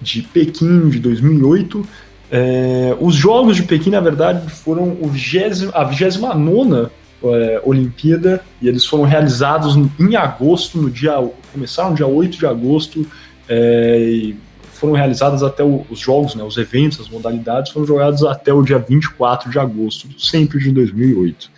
de 0.02 0.22
Pequim 0.22 0.90
de 0.90 1.00
2008. 1.00 1.86
É, 2.32 2.96
os 3.02 3.16
Jogos 3.16 3.58
de 3.58 3.64
Pequim, 3.64 3.90
na 3.90 4.00
verdade, 4.00 4.50
foram 4.50 4.98
o 5.02 5.10
20, 5.10 5.72
a 5.74 5.84
29 5.84 6.90
é, 7.22 7.62
Olimpíada 7.66 8.42
e 8.62 8.70
eles 8.70 8.86
foram 8.86 9.04
realizados 9.04 9.76
em 10.00 10.16
agosto, 10.16 10.78
no 10.78 10.90
dia 10.90 11.14
começaram 11.52 11.90
no 11.90 11.96
dia 11.98 12.08
8 12.08 12.38
de 12.38 12.46
agosto. 12.46 13.06
É, 13.50 14.32
foram 14.80 14.94
realizadas 14.94 15.44
até 15.44 15.64
o, 15.64 15.86
os 15.90 16.00
jogos, 16.00 16.36
né, 16.36 16.44
os 16.44 16.58
eventos, 16.58 17.00
as 17.00 17.10
modalidades 17.10 17.72
foram 17.72 17.86
jogados 17.86 18.24
até 18.24 18.54
o 18.54 18.64
dia 18.64 18.80
24 18.80 19.52
de 19.52 19.60
agosto, 19.60 20.08
sempre 20.18 20.60
de 20.60 20.72
2008. 20.72 21.52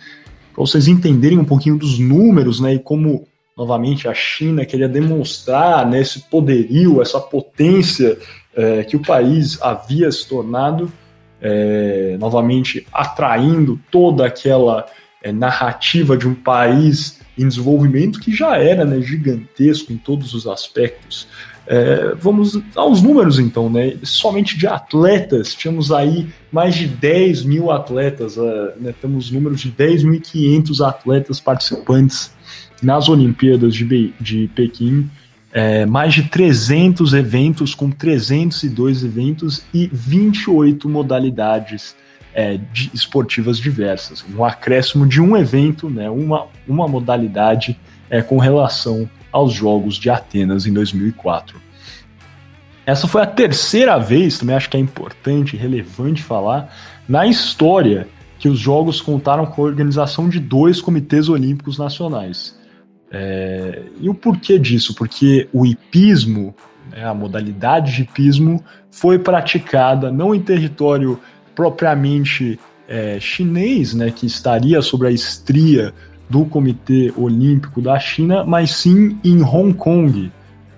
Para 0.52 0.60
vocês 0.60 0.88
entenderem 0.88 1.38
um 1.38 1.44
pouquinho 1.44 1.78
dos 1.78 1.98
números, 1.98 2.60
né, 2.60 2.74
e 2.74 2.78
como 2.78 3.26
novamente 3.56 4.08
a 4.08 4.14
China 4.14 4.64
queria 4.64 4.88
demonstrar 4.88 5.86
né, 5.88 6.00
esse 6.00 6.20
poderio, 6.28 7.00
essa 7.00 7.20
potência 7.20 8.18
é, 8.54 8.82
que 8.84 8.96
o 8.96 9.00
país 9.00 9.60
havia 9.62 10.10
se 10.10 10.26
tornado, 10.28 10.92
é, 11.40 12.16
novamente 12.18 12.86
atraindo 12.92 13.78
toda 13.90 14.26
aquela 14.26 14.86
é, 15.22 15.32
narrativa 15.32 16.16
de 16.16 16.28
um 16.28 16.34
país 16.34 17.20
em 17.38 17.48
desenvolvimento 17.48 18.20
que 18.20 18.34
já 18.34 18.56
era 18.58 18.84
né, 18.84 19.00
gigantesco 19.00 19.92
em 19.92 19.96
todos 19.96 20.34
os 20.34 20.46
aspectos. 20.46 21.26
É, 21.66 22.14
vamos 22.18 22.60
aos 22.74 23.00
números 23.00 23.38
então, 23.38 23.70
né? 23.70 23.96
Somente 24.02 24.58
de 24.58 24.66
atletas, 24.66 25.54
tínhamos 25.54 25.92
aí 25.92 26.28
mais 26.50 26.74
de 26.74 26.86
10 26.86 27.44
mil 27.44 27.70
atletas, 27.70 28.36
uh, 28.36 28.72
né? 28.80 28.92
temos 29.00 29.30
números 29.30 29.60
de 29.60 29.70
10.500 29.70 30.86
atletas 30.86 31.38
participantes 31.38 32.32
nas 32.82 33.08
Olimpíadas 33.08 33.74
de, 33.74 34.12
de 34.20 34.50
Pequim, 34.56 35.08
é, 35.52 35.86
mais 35.86 36.14
de 36.14 36.24
300 36.24 37.12
eventos, 37.12 37.74
com 37.74 37.90
302 37.90 39.04
eventos 39.04 39.62
e 39.72 39.88
28 39.92 40.88
modalidades 40.88 41.94
é, 42.34 42.58
de, 42.72 42.90
esportivas 42.92 43.58
diversas. 43.58 44.24
Um 44.34 44.44
acréscimo 44.44 45.06
de 45.06 45.20
um 45.20 45.36
evento, 45.36 45.88
né? 45.88 46.10
uma, 46.10 46.46
uma 46.66 46.88
modalidade 46.88 47.78
é, 48.10 48.20
com 48.20 48.38
relação 48.38 49.08
aos 49.32 49.52
Jogos 49.52 49.96
de 49.96 50.10
Atenas 50.10 50.66
em 50.66 50.72
2004. 50.72 51.60
essa 52.84 53.08
foi 53.08 53.22
a 53.22 53.26
terceira 53.26 53.98
vez, 53.98 54.38
também 54.38 54.54
acho 54.54 54.68
que 54.68 54.76
é 54.76 54.80
importante, 54.80 55.56
relevante 55.56 56.22
falar, 56.22 56.72
na 57.08 57.26
história 57.26 58.06
que 58.38 58.48
os 58.48 58.58
Jogos 58.58 59.00
contaram 59.00 59.46
com 59.46 59.62
a 59.62 59.64
organização 59.64 60.28
de 60.28 60.40
dois 60.40 60.80
comitês 60.80 61.28
olímpicos 61.28 61.78
nacionais. 61.78 62.58
É, 63.08 63.82
e 64.00 64.08
o 64.08 64.14
porquê 64.14 64.58
disso? 64.58 64.94
Porque 64.94 65.48
o 65.52 65.64
hipismo, 65.64 66.54
né, 66.90 67.04
a 67.04 67.14
modalidade 67.14 67.94
de 67.94 68.02
hipismo, 68.02 68.64
foi 68.90 69.18
praticada 69.18 70.10
não 70.10 70.34
em 70.34 70.40
território 70.40 71.20
propriamente 71.54 72.58
é, 72.88 73.20
chinês, 73.20 73.94
né, 73.94 74.10
que 74.10 74.26
estaria 74.26 74.82
sobre 74.82 75.08
a 75.08 75.10
estria 75.10 75.94
do 76.28 76.44
Comitê 76.44 77.12
Olímpico 77.16 77.80
da 77.80 77.98
China, 77.98 78.44
mas 78.44 78.70
sim 78.70 79.18
em 79.24 79.42
Hong 79.42 79.74
Kong. 79.74 80.30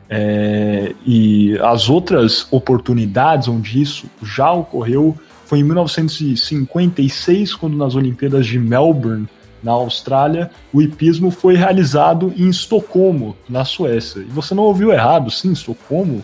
É, 0.09 0.95
e 1.07 1.59
as 1.63 1.89
outras 1.89 2.47
oportunidades 2.51 3.49
onde 3.49 3.81
isso 3.81 4.07
já 4.23 4.53
ocorreu 4.53 5.17
foi 5.47 5.61
em 5.61 5.65
1956, 5.65 7.55
quando 7.55 7.77
nas 7.77 7.95
Olimpíadas 7.95 8.47
de 8.47 8.59
Melbourne, 8.59 9.29
na 9.63 9.73
Austrália, 9.73 10.51
o 10.73 10.83
hipismo 10.83 11.31
foi 11.31 11.57
realizado 11.57 12.33
em 12.37 12.51
Estocolmo, 12.51 13.35
na 13.49 13.65
Suécia. 13.65 14.21
E 14.21 14.25
você 14.25 14.55
não 14.55 14.65
ouviu 14.65 14.93
errado, 14.93 15.31
sim, 15.31 15.53
Estocolmo, 15.53 16.23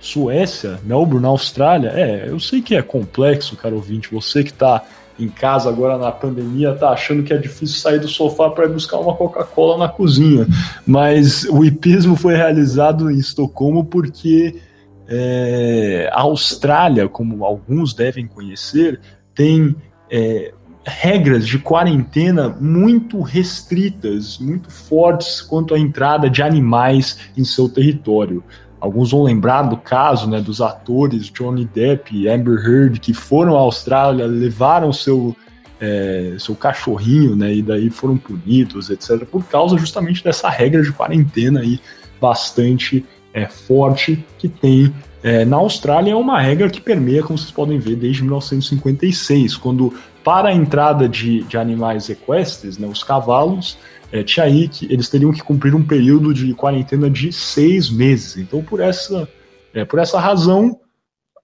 Suécia, 0.00 0.80
Melbourne, 0.82 1.22
na 1.22 1.28
Austrália. 1.28 1.90
É, 1.94 2.28
eu 2.28 2.40
sei 2.40 2.60
que 2.60 2.74
é 2.74 2.82
complexo, 2.82 3.56
cara 3.56 3.74
ouvinte, 3.74 4.12
você 4.12 4.42
que 4.42 4.50
está 4.50 4.82
em 5.18 5.28
casa 5.28 5.68
agora 5.68 5.96
na 5.96 6.10
pandemia 6.10 6.74
tá 6.74 6.90
achando 6.90 7.22
que 7.22 7.32
é 7.32 7.36
difícil 7.36 7.78
sair 7.78 7.98
do 7.98 8.08
sofá 8.08 8.50
para 8.50 8.68
buscar 8.68 8.98
uma 8.98 9.14
Coca-Cola 9.14 9.78
na 9.78 9.88
cozinha. 9.88 10.46
Mas 10.86 11.44
o 11.44 11.64
hipismo 11.64 12.16
foi 12.16 12.34
realizado 12.34 13.10
em 13.10 13.18
Estocolmo 13.18 13.84
porque 13.84 14.60
é, 15.06 16.10
a 16.12 16.22
Austrália, 16.22 17.08
como 17.08 17.44
alguns 17.44 17.94
devem 17.94 18.26
conhecer, 18.26 19.00
tem 19.34 19.76
é, 20.10 20.52
regras 20.84 21.46
de 21.46 21.58
quarentena 21.58 22.48
muito 22.48 23.20
restritas, 23.20 24.38
muito 24.38 24.70
fortes 24.70 25.40
quanto 25.40 25.74
à 25.74 25.78
entrada 25.78 26.28
de 26.28 26.42
animais 26.42 27.18
em 27.36 27.44
seu 27.44 27.68
território. 27.68 28.42
Alguns 28.84 29.12
vão 29.12 29.22
lembrar 29.22 29.62
do 29.62 29.78
caso 29.78 30.28
né, 30.28 30.42
dos 30.42 30.60
atores 30.60 31.30
Johnny 31.30 31.64
Depp 31.64 32.14
e 32.14 32.28
Amber 32.28 32.58
Heard 32.62 33.00
que 33.00 33.14
foram 33.14 33.56
à 33.56 33.60
Austrália, 33.60 34.26
levaram 34.26 34.92
seu, 34.92 35.34
é, 35.80 36.36
seu 36.38 36.54
cachorrinho 36.54 37.34
né, 37.34 37.54
e 37.54 37.62
daí 37.62 37.88
foram 37.88 38.18
punidos, 38.18 38.90
etc., 38.90 39.24
por 39.24 39.42
causa 39.44 39.78
justamente 39.78 40.22
dessa 40.22 40.50
regra 40.50 40.82
de 40.82 40.92
quarentena 40.92 41.60
aí 41.60 41.80
bastante 42.20 43.02
é, 43.32 43.46
forte 43.46 44.22
que 44.38 44.50
tem 44.50 44.92
é, 45.22 45.46
na 45.46 45.56
Austrália 45.56 46.12
é 46.12 46.14
uma 46.14 46.38
regra 46.38 46.68
que 46.68 46.82
permeia, 46.82 47.22
como 47.22 47.38
vocês 47.38 47.50
podem 47.50 47.78
ver, 47.78 47.96
desde 47.96 48.22
1956, 48.22 49.56
quando 49.56 49.94
para 50.22 50.50
a 50.50 50.52
entrada 50.52 51.08
de, 51.08 51.42
de 51.44 51.56
animais 51.56 52.10
equestres, 52.10 52.76
né, 52.76 52.86
os 52.86 53.02
cavalos, 53.02 53.78
é, 54.14 54.22
que 54.22 54.86
eles 54.88 55.08
teriam 55.08 55.32
que 55.32 55.42
cumprir 55.42 55.74
um 55.74 55.84
período 55.84 56.32
de 56.32 56.54
quarentena 56.54 57.10
de 57.10 57.32
seis 57.32 57.90
meses. 57.90 58.36
Então, 58.36 58.62
por 58.62 58.78
essa, 58.78 59.28
é, 59.74 59.84
por 59.84 59.98
essa 59.98 60.20
razão, 60.20 60.78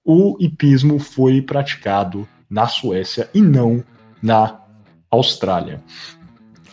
o 0.05 0.37
hipismo 0.39 1.01
foi 1.01 1.43
praticado 1.43 2.29
na 2.49 2.69
Suécia 2.69 3.29
e 3.35 3.43
não 3.43 3.83
na 4.23 4.61
Austrália. 5.11 5.83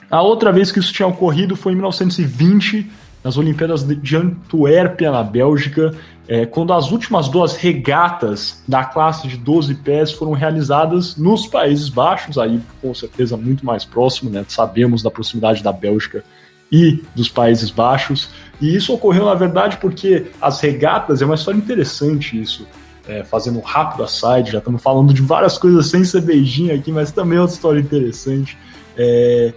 A 0.09 0.21
outra 0.21 0.51
vez 0.51 0.71
que 0.71 0.77
isso 0.77 0.93
tinha 0.93 1.07
ocorrido 1.07 1.55
foi 1.55 1.71
em 1.71 1.75
1920, 1.75 2.87
nas 3.24 3.38
Olimpíadas 3.38 3.83
de 3.83 4.15
Antuérpia, 4.15 5.12
na 5.12 5.24
Bélgica, 5.24 5.93
é, 6.27 6.45
quando 6.45 6.74
as 6.74 6.91
últimas 6.91 7.29
duas 7.29 7.55
regatas 7.55 8.62
da 8.67 8.83
classe 8.83 9.27
de 9.27 9.38
12 9.38 9.75
pés 9.75 10.12
foram 10.12 10.33
realizadas 10.33 11.15
nos 11.15 11.47
Países 11.47 11.88
Baixos, 11.88 12.38
aí 12.38 12.60
com 12.82 12.93
certeza 12.93 13.38
muito 13.38 13.65
mais 13.65 13.86
próximo, 13.86 14.30
né? 14.30 14.43
Sabemos 14.47 15.01
da 15.01 15.10
proximidade 15.10 15.63
da 15.63 15.71
Bélgica 15.71 16.23
e 16.71 17.01
dos 17.15 17.30
Países 17.30 17.71
Baixos. 17.71 18.30
E 18.60 18.75
isso 18.75 18.93
ocorreu, 18.93 19.25
na 19.25 19.36
verdade, 19.36 19.77
porque 19.77 20.27
as 20.41 20.60
regatas, 20.60 21.21
é 21.21 21.25
uma 21.25 21.36
história 21.36 21.58
interessante 21.58 22.39
isso, 22.39 22.67
é, 23.08 23.23
fazendo 23.23 23.60
um 23.60 23.62
rápido 23.62 24.03
aside, 24.03 24.51
já 24.51 24.58
estamos 24.58 24.82
falando 24.82 25.13
de 25.13 25.21
várias 25.21 25.58
coisas 25.58 25.88
sem 25.88 26.03
ser 26.03 26.21
beijinho 26.21 26.75
aqui, 26.75 26.91
mas 26.91 27.12
também 27.12 27.38
é 27.38 27.41
outra 27.41 27.56
história 27.56 27.80
interessante. 27.80 28.58
É, 28.97 29.53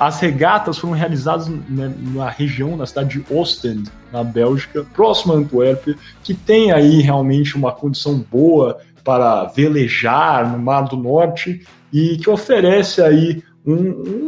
as 0.00 0.18
regatas 0.18 0.78
foram 0.78 0.94
realizadas 0.94 1.46
né, 1.46 1.94
na 2.14 2.30
região, 2.30 2.74
na 2.74 2.86
cidade 2.86 3.18
de 3.18 3.34
Ostend, 3.34 3.90
na 4.10 4.24
Bélgica, 4.24 4.86
próximo 4.94 5.34
a 5.34 5.36
Antuérpia, 5.36 5.94
que 6.24 6.32
tem 6.32 6.72
aí 6.72 7.02
realmente 7.02 7.54
uma 7.54 7.70
condição 7.70 8.24
boa 8.30 8.78
para 9.04 9.44
velejar 9.44 10.50
no 10.50 10.58
Mar 10.58 10.88
do 10.88 10.96
Norte 10.96 11.66
e 11.92 12.16
que 12.16 12.30
oferece 12.30 13.02
aí 13.02 13.42
um, 13.66 13.74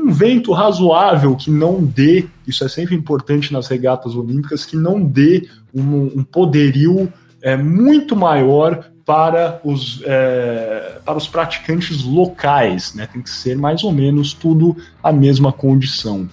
um, 0.04 0.12
vento 0.12 0.52
razoável 0.52 1.35
que 1.35 1.50
não 1.50 1.82
dê, 1.82 2.26
isso 2.46 2.62
é 2.62 2.68
sempre 2.68 2.94
importante 2.94 3.50
nas 3.50 3.66
regatas 3.66 4.14
olímpicas, 4.14 4.66
que 4.66 4.76
não 4.76 5.02
dê 5.02 5.48
um, 5.74 6.18
um 6.18 6.22
poderio 6.22 7.11
é, 7.40 7.56
muito 7.56 8.14
maior 8.14 8.91
para 9.05 9.61
os, 9.65 10.03
é, 10.05 11.01
para 11.05 11.19
os 11.19 11.27
praticantes 11.27 12.05
locais, 12.05 12.95
né? 12.95 13.09
Tem 13.12 13.21
que 13.21 13.31
ser 13.31 13.57
mais 13.57 13.83
ou 13.83 13.93
menos 13.93 14.33
tudo 14.33 14.77
a 15.03 15.12
mesma 15.12 15.53
condição. 15.53 16.29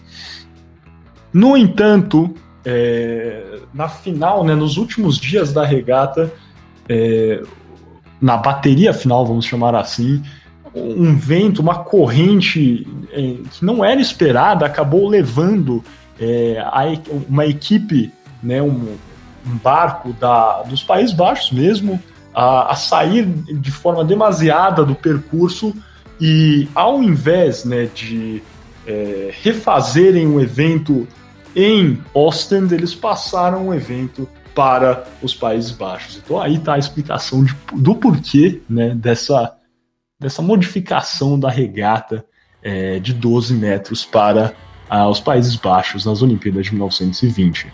No 1.33 1.57
entanto, 1.57 2.33
é, 2.65 3.59
na 3.73 3.87
final, 3.87 4.43
né, 4.43 4.55
nos 4.55 4.77
últimos 4.77 5.17
dias 5.17 5.53
da 5.53 5.65
regata, 5.65 6.31
é, 6.87 7.41
na 8.21 8.37
bateria 8.37 8.93
final, 8.93 9.25
vamos 9.25 9.45
chamar 9.45 9.75
assim, 9.75 10.21
um 10.73 11.15
vento, 11.15 11.61
uma 11.61 11.83
corrente 11.83 12.87
é, 13.11 13.37
que 13.51 13.65
não 13.65 13.83
era 13.83 13.99
esperada, 13.99 14.65
acabou 14.65 15.07
levando 15.07 15.83
é, 16.19 16.59
a, 16.59 16.83
uma 17.27 17.45
equipe, 17.45 18.11
né, 18.41 18.61
um, 18.61 18.95
um 19.45 19.57
barco 19.63 20.13
da, 20.13 20.61
dos 20.63 20.83
Países 20.83 21.13
Baixos 21.13 21.51
mesmo, 21.51 21.99
a, 22.33 22.71
a 22.71 22.75
sair 22.75 23.25
de 23.25 23.71
forma 23.71 24.03
demasiada 24.03 24.83
do 24.83 24.95
percurso 24.95 25.73
e 26.19 26.67
ao 26.75 27.01
invés 27.01 27.63
né, 27.63 27.89
de 27.93 28.41
é, 28.85 29.31
refazerem 29.41 30.27
o 30.27 30.41
evento 30.41 31.07
em 31.55 32.01
Ostend, 32.13 32.73
eles 32.73 32.93
passaram 32.93 33.69
o 33.69 33.73
evento 33.73 34.27
para 34.53 35.05
os 35.21 35.33
Países 35.33 35.71
Baixos. 35.71 36.21
Então 36.23 36.39
aí 36.39 36.55
está 36.55 36.73
a 36.73 36.79
explicação 36.79 37.43
de, 37.43 37.55
do 37.73 37.95
porquê 37.95 38.61
né, 38.69 38.93
dessa, 38.95 39.55
dessa 40.19 40.41
modificação 40.41 41.39
da 41.39 41.49
regata 41.49 42.25
é, 42.61 42.99
de 42.99 43.13
12 43.13 43.53
metros 43.53 44.05
para 44.05 44.53
ah, 44.89 45.07
os 45.07 45.19
Países 45.19 45.55
Baixos 45.55 46.05
nas 46.05 46.21
Olimpíadas 46.21 46.65
de 46.65 46.73
1920. 46.73 47.71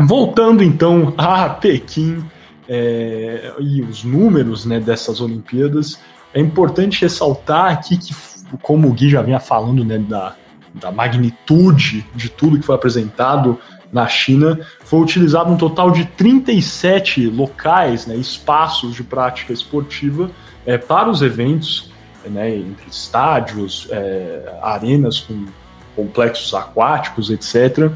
Voltando 0.00 0.62
então 0.62 1.14
a 1.16 1.48
Pequim, 1.48 2.24
é, 2.68 3.52
e 3.60 3.82
os 3.82 4.04
números 4.04 4.64
né, 4.64 4.80
dessas 4.80 5.20
Olimpíadas, 5.20 5.98
é 6.34 6.40
importante 6.40 7.00
ressaltar 7.02 7.72
aqui 7.72 7.96
que, 7.96 8.14
como 8.62 8.88
o 8.88 8.92
Gui 8.92 9.08
já 9.08 9.22
vinha 9.22 9.40
falando 9.40 9.84
né, 9.84 9.98
da, 9.98 10.34
da 10.74 10.92
magnitude 10.92 12.06
de 12.14 12.28
tudo 12.28 12.58
que 12.58 12.66
foi 12.66 12.74
apresentado 12.74 13.58
na 13.92 14.06
China, 14.08 14.60
foi 14.84 15.00
utilizado 15.00 15.50
um 15.50 15.56
total 15.56 15.90
de 15.90 16.04
37 16.04 17.26
locais, 17.28 18.06
né, 18.06 18.16
espaços 18.16 18.94
de 18.94 19.02
prática 19.02 19.52
esportiva 19.52 20.30
é, 20.66 20.76
para 20.76 21.08
os 21.08 21.22
eventos, 21.22 21.90
né, 22.26 22.54
entre 22.56 22.88
estádios, 22.90 23.86
é, 23.90 24.58
arenas 24.62 25.20
com 25.20 25.46
complexos 25.94 26.52
aquáticos, 26.52 27.30
etc. 27.30 27.90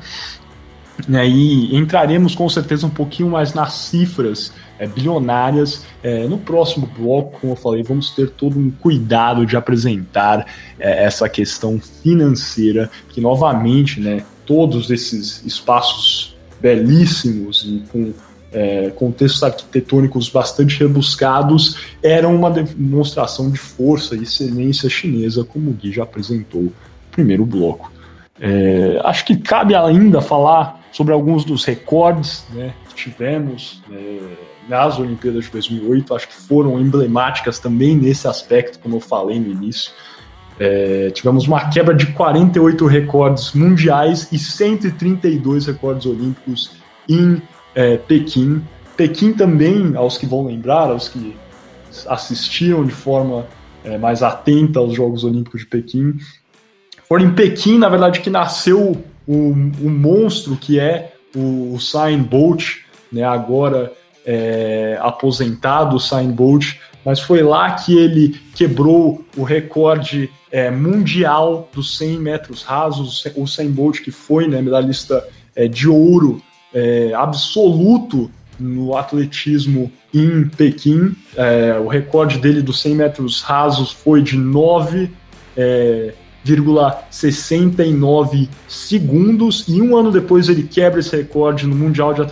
E 1.09 1.77
entraremos 1.77 2.35
com 2.35 2.49
certeza 2.49 2.87
um 2.87 2.91
pouquinho 2.91 3.29
mais 3.29 3.53
nas 3.53 3.75
cifras 3.75 4.53
é, 4.81 4.87
bilionárias. 4.87 5.85
É, 6.03 6.27
no 6.27 6.39
próximo 6.39 6.89
bloco, 6.99 7.39
como 7.39 7.53
eu 7.53 7.57
falei, 7.57 7.83
vamos 7.83 8.11
ter 8.11 8.31
todo 8.31 8.59
um 8.59 8.71
cuidado 8.71 9.45
de 9.45 9.57
apresentar 9.57 10.47
é, 10.79 11.05
essa 11.05 11.29
questão 11.29 11.79
financeira, 12.03 12.91
que 13.11 13.21
novamente, 13.21 14.01
né, 14.01 14.25
todos 14.47 14.91
esses 14.91 15.45
espaços 15.45 16.35
belíssimos 16.61 17.65
e 17.65 17.85
com 17.93 18.13
é, 18.53 18.91
contextos 18.91 19.43
arquitetônicos 19.43 20.29
bastante 20.29 20.81
rebuscados 20.81 21.79
eram 22.03 22.35
uma 22.35 22.51
demonstração 22.51 23.49
de 23.51 23.59
força 23.59 24.17
e 24.17 24.23
excelência 24.23 24.89
chinesa, 24.89 25.45
como 25.45 25.71
o 25.71 25.75
Gui 25.75 25.93
já 25.93 26.03
apresentou 26.03 26.63
no 26.63 26.73
primeiro 27.13 27.47
bloco. 27.47 27.93
É, 28.41 29.01
acho 29.05 29.25
que 29.25 29.37
cabe 29.37 29.75
ainda 29.75 30.21
falar 30.21 30.81
sobre 30.91 31.13
alguns 31.13 31.45
dos 31.45 31.65
recordes 31.65 32.45
né, 32.53 32.73
que 32.89 32.95
tivemos 32.95 33.83
é, 33.93 34.19
nas 34.71 35.01
Olimpíadas 35.01 35.47
de 35.47 35.51
2008, 35.51 36.15
acho 36.15 36.29
que 36.29 36.35
foram 36.35 36.81
emblemáticas 36.81 37.59
também 37.59 37.97
nesse 37.97 38.29
aspecto, 38.29 38.79
como 38.79 38.97
eu 38.97 39.01
falei 39.01 39.41
no 39.41 39.51
início. 39.51 39.91
É, 40.61 41.11
tivemos 41.11 41.49
uma 41.49 41.69
quebra 41.69 41.93
de 41.93 42.07
48 42.07 42.87
recordes 42.87 43.53
mundiais 43.53 44.29
e 44.31 44.39
132 44.39 45.67
recordes 45.67 46.07
olímpicos 46.07 46.71
em 47.09 47.43
é, 47.75 47.97
Pequim. 47.97 48.63
Pequim 48.97 49.33
também, 49.33 49.97
aos 49.97 50.17
que 50.17 50.27
vão 50.27 50.47
lembrar, 50.47 50.91
aos 50.91 51.09
que 51.09 51.37
assistiram 52.07 52.85
de 52.85 52.93
forma 52.93 53.49
é, 53.83 53.99
mais 53.99 54.23
atenta 54.23 54.79
aos 54.79 54.95
Jogos 54.95 55.25
Olímpicos 55.25 55.63
de 55.63 55.67
Pequim, 55.67 56.17
foi 57.09 57.23
em 57.23 57.35
Pequim, 57.35 57.77
na 57.77 57.89
verdade, 57.89 58.21
que 58.21 58.31
nasceu 58.31 59.03
o, 59.27 59.51
o 59.51 59.91
monstro 59.91 60.55
que 60.55 60.79
é 60.79 61.15
o, 61.35 61.75
o 61.75 62.19
Bolt, 62.19 62.83
né, 63.11 63.25
agora 63.25 63.93
é, 64.25 64.99
aposentado 65.01 65.97
o 65.97 66.01
Sign 66.01 66.33
Bolt, 66.33 66.77
mas 67.05 67.21
foi 67.21 67.43
lá 67.43 67.73
que 67.73 67.97
ele 67.97 68.41
quebrou 68.55 69.25
o 69.37 69.43
recorde 69.43 70.31
é, 70.51 70.71
mundial 70.71 71.69
dos 71.73 71.97
100 71.97 72.19
metros 72.19 72.63
rasos, 72.63 73.25
o 73.35 73.43
Usain 73.43 73.71
Bolt 73.71 74.01
que 74.01 74.11
foi 74.11 74.49
né, 74.49 74.61
medalhista 74.61 75.27
é, 75.55 75.67
de 75.69 75.89
ouro 75.89 76.43
é, 76.75 77.13
absoluto 77.15 78.31
no 78.59 78.97
atletismo 78.97 79.91
em 80.13 80.49
Pequim. 80.49 81.17
É, 81.37 81.79
o 81.79 81.89
recorde 81.89 82.39
dele 82.39 82.61
dos 82.61 82.81
100 82.81 82.95
metros 82.95 83.43
rasos 83.43 83.93
foi 83.93 84.23
de 84.23 84.37
9,69 86.47 88.49
segundos 88.69 89.65
e 89.69 89.81
um 89.81 89.97
ano 89.97 90.11
depois 90.11 90.49
ele 90.49 90.63
quebra 90.63 91.01
esse 91.01 91.15
recorde 91.15 91.67
no 91.67 91.77
Mundial 91.77 92.15
de 92.15 92.23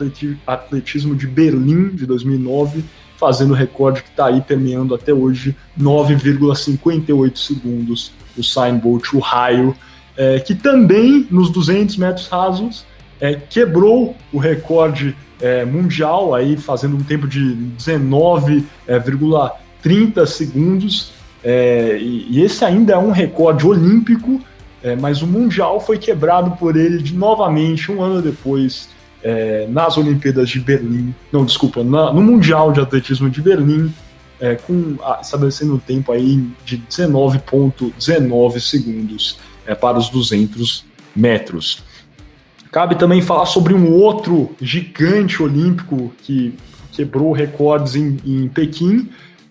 Atletismo 0.47 1.15
de 1.15 1.27
Berlim 1.27 1.91
de 1.91 2.07
2009 2.07 2.83
fazendo 3.19 3.51
o 3.51 3.55
recorde 3.55 4.03
que 4.03 4.09
está 4.11 4.27
aí 4.27 4.41
permeando 4.41 4.95
até 4.95 5.13
hoje, 5.13 5.57
9,58 5.79 7.37
segundos, 7.37 8.13
o 8.37 8.45
Sign 8.45 8.79
Bolt, 8.79 9.13
o 9.13 9.19
raio, 9.19 9.75
é, 10.17 10.39
que 10.39 10.55
também 10.55 11.27
nos 11.29 11.51
200 11.51 11.97
metros 11.97 12.29
rasos 12.29 12.87
é, 13.21 13.35
quebrou 13.35 14.15
o 14.33 14.39
recorde 14.39 15.17
é, 15.41 15.65
mundial, 15.65 16.33
aí 16.33 16.57
fazendo 16.57 16.97
um 16.97 17.03
tempo 17.03 17.27
de 17.27 17.57
19,30 17.77 20.27
segundos, 20.27 21.11
é, 21.43 21.99
e, 22.01 22.27
e, 22.31 22.43
esse 22.43 22.65
ainda 22.65 22.95
é 22.95 22.99
um 22.99 23.11
recorde 23.11 23.67
olímpico, 23.67 24.41
é, 24.83 24.97
mas 24.97 25.23
o 25.23 25.27
mundial 25.27 25.81
foi 25.81 25.99
quebrado 25.99 26.53
por 26.53 26.77
ele 26.77 27.03
de 27.03 27.15
novamente 27.15 27.91
um 27.91 28.03
ano 28.03 28.21
depois 28.21 28.89
é, 29.23 29.67
nas 29.69 29.97
Olimpíadas 29.97 30.49
de 30.49 30.61
Berlim, 30.61 31.15
não, 31.33 31.45
desculpa, 31.45 31.83
na, 31.83 32.13
no 32.13 32.23
Mundial 32.23 32.73
de 32.73 32.81
Atletismo 32.81 33.29
de 33.29 33.43
Berlim, 33.43 33.93
é, 34.41 34.55
com, 34.55 34.97
estabelecendo 35.21 35.75
um 35.75 35.79
tempo 35.79 36.13
aí 36.13 36.49
de 36.65 36.79
19,19 36.79 38.61
segundos 38.61 39.39
é, 39.67 39.75
para 39.75 39.99
os 39.99 40.09
200 40.09 40.87
metros. 41.15 41.83
Cabe 42.71 42.95
também 42.97 43.21
falar 43.21 43.47
sobre 43.47 43.75
um 43.75 43.93
outro 43.93 44.55
gigante 44.61 45.43
olímpico 45.43 46.13
que 46.23 46.55
quebrou 46.93 47.33
recordes 47.33 47.97
em, 47.97 48.19
em 48.25 48.49
Pequim. 48.49 49.09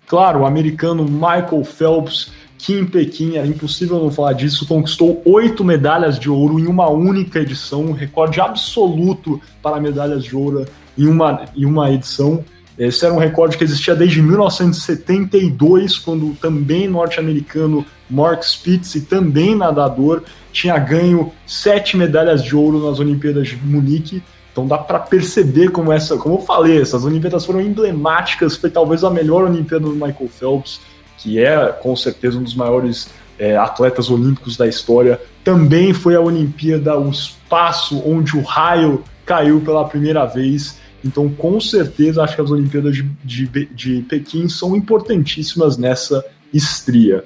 Claro, 0.08 0.40
o 0.40 0.46
americano 0.46 1.04
Michael 1.04 1.64
Phelps 1.64 2.32
que 2.58 2.74
em 2.74 2.86
Pequim, 2.86 3.38
era 3.38 3.46
impossível 3.46 4.00
não 4.00 4.12
falar 4.12 4.34
disso, 4.34 4.68
conquistou 4.68 5.22
oito 5.26 5.64
medalhas 5.64 6.18
de 6.18 6.30
ouro 6.30 6.60
em 6.60 6.66
uma 6.66 6.90
única 6.90 7.40
edição, 7.40 7.86
um 7.86 7.92
recorde 7.92 8.42
absoluto 8.42 9.40
para 9.62 9.80
medalhas 9.80 10.24
de 10.24 10.36
ouro 10.36 10.66
em 10.98 11.08
uma, 11.08 11.46
em 11.56 11.66
uma 11.66 11.92
edição. 11.92 12.44
Esse 12.78 13.06
era 13.06 13.14
um 13.14 13.20
recorde 13.20 13.58
que 13.58 13.64
existia 13.64 13.96
desde 13.96 14.22
1972, 14.22 15.98
quando 15.98 16.36
também 16.36 16.88
norte-americano 16.88 17.86
Mark 18.10 18.44
Spitz, 18.44 18.96
e 18.96 19.02
também 19.02 19.56
nadador, 19.56 20.24
tinha 20.52 20.78
ganho 20.78 21.32
sete 21.46 21.98
medalhas 21.98 22.44
de 22.44 22.56
ouro 22.56 22.88
nas 22.88 23.00
Olimpíadas 23.00 23.48
de 23.48 23.58
Munique. 23.58 24.24
Então 24.58 24.68
dá 24.68 24.78
para 24.80 24.98
perceber 24.98 25.70
como 25.70 25.92
essa, 25.92 26.18
como 26.18 26.36
eu 26.36 26.42
falei, 26.42 26.82
essas 26.82 27.06
Olimpíadas 27.06 27.46
foram 27.46 27.62
emblemáticas. 27.62 28.56
Foi 28.56 28.72
talvez 28.72 29.04
a 29.04 29.10
melhor 29.10 29.44
Olimpíada 29.44 29.86
do 29.86 29.94
Michael 29.94 30.30
Phelps 30.30 30.80
que 31.18 31.44
é 31.44 31.68
com 31.68 31.96
certeza 31.96 32.38
um 32.38 32.44
dos 32.44 32.56
maiores 32.56 33.10
é, 33.40 33.58
atletas 33.58 34.10
olímpicos 34.10 34.56
da 34.56 34.68
história, 34.68 35.20
também 35.44 35.94
foi 35.94 36.16
a 36.16 36.22
Olimpíada, 36.22 36.98
o 36.98 37.10
espaço 37.10 38.02
onde 38.06 38.38
o 38.38 38.42
raio 38.42 39.04
caiu 39.26 39.60
pela 39.62 39.88
primeira 39.88 40.26
vez. 40.26 40.80
Então, 41.04 41.30
com 41.30 41.60
certeza, 41.60 42.24
acho 42.24 42.36
que 42.36 42.42
as 42.42 42.52
Olimpíadas 42.52 42.96
de, 42.96 43.04
de, 43.24 43.66
de 43.66 44.02
Pequim 44.04 44.48
são 44.48 44.76
importantíssimas 44.76 45.78
nessa 45.78 46.24
estria. 46.54 47.24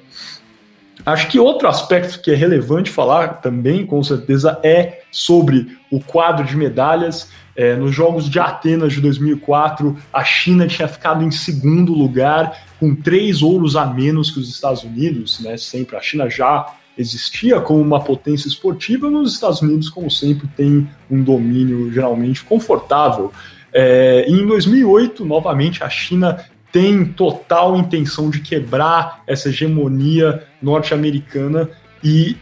Acho 1.05 1.27
que 1.27 1.39
outro 1.39 1.67
aspecto 1.67 2.21
que 2.21 2.31
é 2.31 2.35
relevante 2.35 2.91
falar 2.91 3.41
também, 3.41 3.85
com 3.85 4.03
certeza, 4.03 4.59
é 4.63 5.01
sobre 5.11 5.77
o 5.91 5.99
quadro 5.99 6.45
de 6.45 6.55
medalhas. 6.55 7.29
É, 7.55 7.75
nos 7.75 7.93
Jogos 7.93 8.29
de 8.29 8.39
Atenas 8.39 8.93
de 8.93 9.01
2004, 9.01 9.97
a 10.13 10.23
China 10.23 10.67
tinha 10.67 10.87
ficado 10.87 11.23
em 11.23 11.31
segundo 11.31 11.93
lugar, 11.93 12.65
com 12.79 12.95
três 12.95 13.41
ouros 13.41 13.75
a 13.75 13.85
menos 13.85 14.31
que 14.31 14.39
os 14.39 14.49
Estados 14.49 14.83
Unidos, 14.83 15.39
né? 15.39 15.57
Sempre 15.57 15.97
a 15.97 16.01
China 16.01 16.29
já 16.29 16.73
existia 16.97 17.59
como 17.59 17.81
uma 17.81 17.99
potência 17.99 18.47
esportiva, 18.47 19.09
nos 19.09 19.33
Estados 19.33 19.61
Unidos, 19.61 19.89
como 19.89 20.09
sempre, 20.09 20.47
tem 20.55 20.87
um 21.09 21.23
domínio 21.23 21.91
geralmente 21.91 22.43
confortável. 22.43 23.31
É, 23.73 24.25
em 24.27 24.45
2008, 24.45 25.25
novamente, 25.25 25.83
a 25.83 25.89
China 25.89 26.43
tem 26.71 27.05
total 27.05 27.75
intenção 27.75 28.29
de 28.29 28.39
quebrar 28.39 29.23
essa 29.27 29.49
hegemonia 29.49 30.43
norte-americana 30.61 31.69
e 32.03 32.37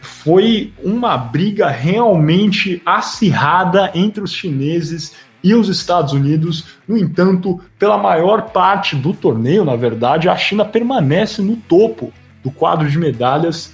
foi 0.00 0.72
uma 0.82 1.16
briga 1.16 1.68
realmente 1.68 2.80
acirrada 2.84 3.90
entre 3.94 4.22
os 4.22 4.32
chineses 4.32 5.14
e 5.42 5.54
os 5.54 5.68
Estados 5.68 6.12
Unidos. 6.12 6.64
No 6.88 6.96
entanto, 6.96 7.60
pela 7.78 7.98
maior 7.98 8.50
parte 8.50 8.96
do 8.96 9.12
torneio, 9.12 9.64
na 9.64 9.76
verdade, 9.76 10.28
a 10.28 10.36
China 10.36 10.64
permanece 10.64 11.42
no 11.42 11.56
topo 11.56 12.12
do 12.42 12.50
quadro 12.50 12.88
de 12.88 12.98
medalhas 12.98 13.72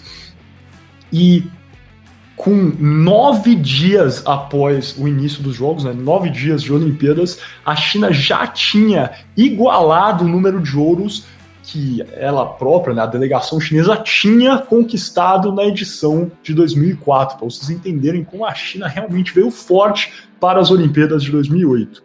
e 1.12 1.44
com 2.40 2.72
nove 2.78 3.54
dias 3.54 4.22
após 4.24 4.96
o 4.96 5.06
início 5.06 5.42
dos 5.42 5.54
Jogos, 5.54 5.84
né, 5.84 5.92
nove 5.92 6.30
dias 6.30 6.62
de 6.62 6.72
Olimpíadas, 6.72 7.38
a 7.66 7.76
China 7.76 8.10
já 8.10 8.46
tinha 8.46 9.10
igualado 9.36 10.24
o 10.24 10.28
número 10.28 10.58
de 10.58 10.74
ouros 10.74 11.26
que 11.62 12.02
ela 12.14 12.46
própria, 12.46 12.94
né, 12.94 13.02
a 13.02 13.06
delegação 13.06 13.60
chinesa, 13.60 13.94
tinha 13.98 14.56
conquistado 14.56 15.52
na 15.52 15.64
edição 15.64 16.32
de 16.42 16.54
2004, 16.54 17.36
para 17.36 17.44
vocês 17.44 17.68
entenderem 17.68 18.24
como 18.24 18.46
a 18.46 18.54
China 18.54 18.88
realmente 18.88 19.34
veio 19.34 19.50
forte 19.50 20.10
para 20.40 20.58
as 20.60 20.70
Olimpíadas 20.70 21.22
de 21.22 21.30
2008. 21.30 22.02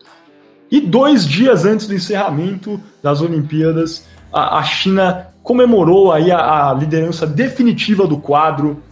E 0.70 0.82
dois 0.82 1.26
dias 1.26 1.64
antes 1.64 1.88
do 1.88 1.96
encerramento 1.96 2.78
das 3.02 3.22
Olimpíadas, 3.22 4.06
a, 4.34 4.58
a 4.58 4.64
China 4.64 5.28
comemorou 5.42 6.12
aí 6.12 6.30
a, 6.30 6.72
a 6.72 6.74
liderança 6.74 7.26
definitiva 7.26 8.06
do 8.06 8.18
quadro, 8.18 8.84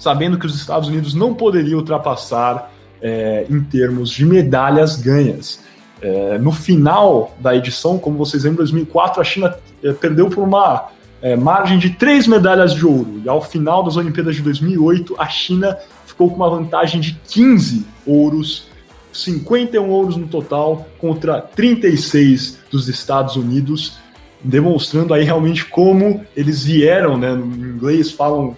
sabendo 0.00 0.38
que 0.38 0.46
os 0.46 0.56
Estados 0.56 0.88
Unidos 0.88 1.14
não 1.14 1.34
poderiam 1.34 1.78
ultrapassar 1.78 2.72
é, 3.00 3.46
em 3.48 3.62
termos 3.62 4.10
de 4.10 4.24
medalhas 4.24 4.96
ganhas. 4.96 5.60
É, 6.00 6.38
no 6.38 6.50
final 6.50 7.36
da 7.38 7.54
edição, 7.54 7.98
como 7.98 8.16
vocês 8.16 8.44
lembram, 8.44 8.64
em 8.64 8.70
2004, 8.70 9.20
a 9.20 9.24
China 9.24 9.54
é, 9.84 9.92
perdeu 9.92 10.30
por 10.30 10.42
uma 10.42 10.88
é, 11.20 11.36
margem 11.36 11.78
de 11.78 11.90
três 11.90 12.26
medalhas 12.26 12.72
de 12.74 12.86
ouro. 12.86 13.20
E 13.22 13.28
ao 13.28 13.42
final 13.42 13.82
das 13.84 13.96
Olimpíadas 13.96 14.34
de 14.34 14.42
2008, 14.42 15.14
a 15.18 15.28
China 15.28 15.76
ficou 16.06 16.30
com 16.30 16.36
uma 16.36 16.48
vantagem 16.48 16.98
de 16.98 17.20
15 17.28 17.84
ouros, 18.06 18.68
51 19.12 19.86
ouros 19.86 20.16
no 20.16 20.26
total, 20.26 20.86
contra 20.98 21.42
36 21.42 22.60
dos 22.70 22.88
Estados 22.88 23.36
Unidos, 23.36 23.98
demonstrando 24.42 25.12
aí 25.12 25.24
realmente 25.24 25.66
como 25.66 26.24
eles 26.34 26.64
vieram, 26.64 27.18
né? 27.18 27.34
No 27.34 27.44
inglês 27.44 28.10
falam 28.10 28.56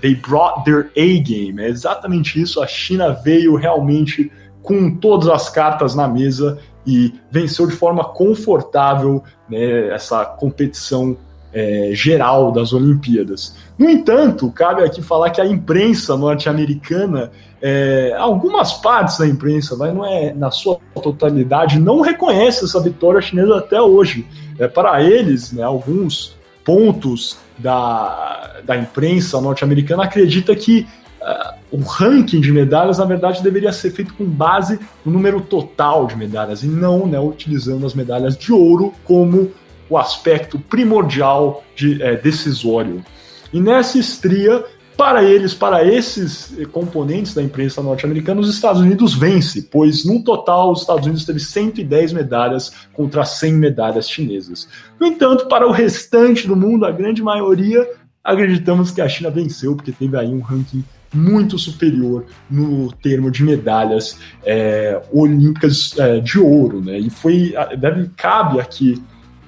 they 0.00 0.14
brought 0.14 0.64
their 0.64 0.90
A-game. 0.96 1.60
É 1.60 1.68
exatamente 1.68 2.40
isso. 2.40 2.62
A 2.62 2.66
China 2.66 3.12
veio 3.12 3.54
realmente 3.56 4.30
com 4.62 4.94
todas 4.96 5.28
as 5.28 5.48
cartas 5.48 5.94
na 5.94 6.06
mesa 6.06 6.58
e 6.86 7.14
venceu 7.30 7.66
de 7.66 7.74
forma 7.74 8.04
confortável 8.04 9.22
né, 9.48 9.88
essa 9.88 10.24
competição 10.24 11.16
é, 11.52 11.90
geral 11.92 12.52
das 12.52 12.72
Olimpíadas. 12.72 13.56
No 13.78 13.88
entanto, 13.88 14.50
cabe 14.52 14.82
aqui 14.82 15.02
falar 15.02 15.30
que 15.30 15.40
a 15.40 15.46
imprensa 15.46 16.16
norte-americana, 16.16 17.30
é, 17.60 18.14
algumas 18.18 18.74
partes 18.74 19.18
da 19.18 19.26
imprensa, 19.26 19.76
mas 19.76 19.92
não 19.92 20.06
é 20.06 20.32
na 20.32 20.50
sua 20.50 20.78
totalidade, 21.02 21.78
não 21.78 22.00
reconhece 22.00 22.64
essa 22.64 22.80
vitória 22.80 23.20
chinesa 23.20 23.58
até 23.58 23.80
hoje. 23.80 24.26
É, 24.58 24.68
para 24.68 25.02
eles, 25.02 25.52
né, 25.52 25.62
alguns 25.62 26.36
pontos 26.64 27.38
da, 27.62 28.60
da 28.64 28.76
imprensa 28.76 29.40
norte-americana 29.40 30.04
acredita 30.04 30.54
que 30.54 30.86
uh, 31.20 31.54
o 31.70 31.80
ranking 31.80 32.40
de 32.40 32.50
medalhas, 32.50 32.98
na 32.98 33.04
verdade, 33.04 33.42
deveria 33.42 33.72
ser 33.72 33.90
feito 33.90 34.14
com 34.14 34.24
base 34.24 34.78
no 35.04 35.12
número 35.12 35.40
total 35.40 36.06
de 36.06 36.16
medalhas 36.16 36.62
e 36.62 36.66
não 36.66 37.06
né, 37.06 37.18
utilizando 37.20 37.86
as 37.86 37.94
medalhas 37.94 38.36
de 38.36 38.52
ouro 38.52 38.92
como 39.04 39.50
o 39.88 39.98
aspecto 39.98 40.58
primordial 40.58 41.64
de, 41.74 42.02
é, 42.02 42.16
decisório. 42.16 43.04
E 43.52 43.60
nessa 43.60 43.98
estria, 43.98 44.64
para 45.00 45.24
eles, 45.24 45.54
para 45.54 45.82
esses 45.82 46.54
componentes 46.72 47.32
da 47.32 47.42
imprensa 47.42 47.82
norte-americana, 47.82 48.38
os 48.38 48.54
Estados 48.54 48.82
Unidos 48.82 49.14
vence, 49.14 49.62
pois 49.62 50.04
no 50.04 50.22
total 50.22 50.72
os 50.72 50.82
Estados 50.82 51.06
Unidos 51.06 51.24
teve 51.24 51.40
110 51.40 52.12
medalhas 52.12 52.70
contra 52.92 53.24
100 53.24 53.54
medalhas 53.54 54.10
chinesas. 54.10 54.68
No 55.00 55.06
entanto, 55.06 55.46
para 55.46 55.66
o 55.66 55.70
restante 55.72 56.46
do 56.46 56.54
mundo, 56.54 56.84
a 56.84 56.90
grande 56.90 57.22
maioria, 57.22 57.88
acreditamos 58.22 58.90
que 58.90 59.00
a 59.00 59.08
China 59.08 59.30
venceu, 59.30 59.74
porque 59.74 59.90
teve 59.90 60.18
aí 60.18 60.28
um 60.28 60.40
ranking 60.40 60.84
muito 61.14 61.58
superior 61.58 62.26
no 62.50 62.92
termo 62.92 63.30
de 63.30 63.42
medalhas 63.42 64.18
é, 64.44 65.00
olímpicas 65.10 65.98
é, 65.98 66.20
de 66.20 66.38
ouro, 66.38 66.84
né? 66.84 66.98
E 66.98 67.08
foi, 67.08 67.54
deve 67.78 68.10
cabe 68.18 68.60
aqui 68.60 69.02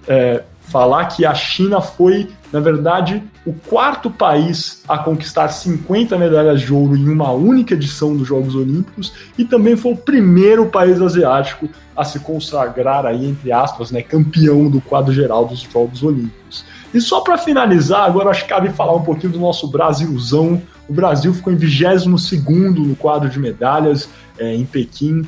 é, 0.08 0.44
falar 0.72 1.04
que 1.04 1.26
a 1.26 1.34
China 1.34 1.82
foi, 1.82 2.30
na 2.50 2.58
verdade, 2.58 3.22
o 3.44 3.52
quarto 3.52 4.10
país 4.10 4.82
a 4.88 4.96
conquistar 4.96 5.48
50 5.48 6.16
medalhas 6.16 6.62
de 6.62 6.72
ouro 6.72 6.96
em 6.96 7.08
uma 7.08 7.30
única 7.30 7.74
edição 7.74 8.16
dos 8.16 8.26
Jogos 8.26 8.54
Olímpicos 8.54 9.12
e 9.36 9.44
também 9.44 9.76
foi 9.76 9.92
o 9.92 9.96
primeiro 9.96 10.66
país 10.66 10.98
asiático 11.00 11.68
a 11.94 12.04
se 12.04 12.20
consagrar 12.20 13.04
aí 13.04 13.28
entre 13.28 13.52
aspas, 13.52 13.90
né, 13.90 14.00
campeão 14.00 14.70
do 14.70 14.80
quadro 14.80 15.12
geral 15.12 15.44
dos 15.44 15.60
Jogos 15.60 16.02
Olímpicos. 16.02 16.64
E 16.94 17.00
só 17.00 17.20
para 17.20 17.36
finalizar, 17.36 18.06
agora 18.06 18.30
acho 18.30 18.44
que 18.44 18.48
cabe 18.48 18.70
falar 18.70 18.94
um 18.94 19.02
pouquinho 19.02 19.34
do 19.34 19.40
nosso 19.40 19.68
Brasilzão. 19.68 20.62
O 20.88 20.92
Brasil 20.92 21.34
ficou 21.34 21.52
em 21.52 21.56
22 21.56 22.06
no 22.06 22.96
quadro 22.96 23.28
de 23.28 23.38
medalhas 23.38 24.08
é, 24.38 24.54
em 24.54 24.64
Pequim. 24.64 25.22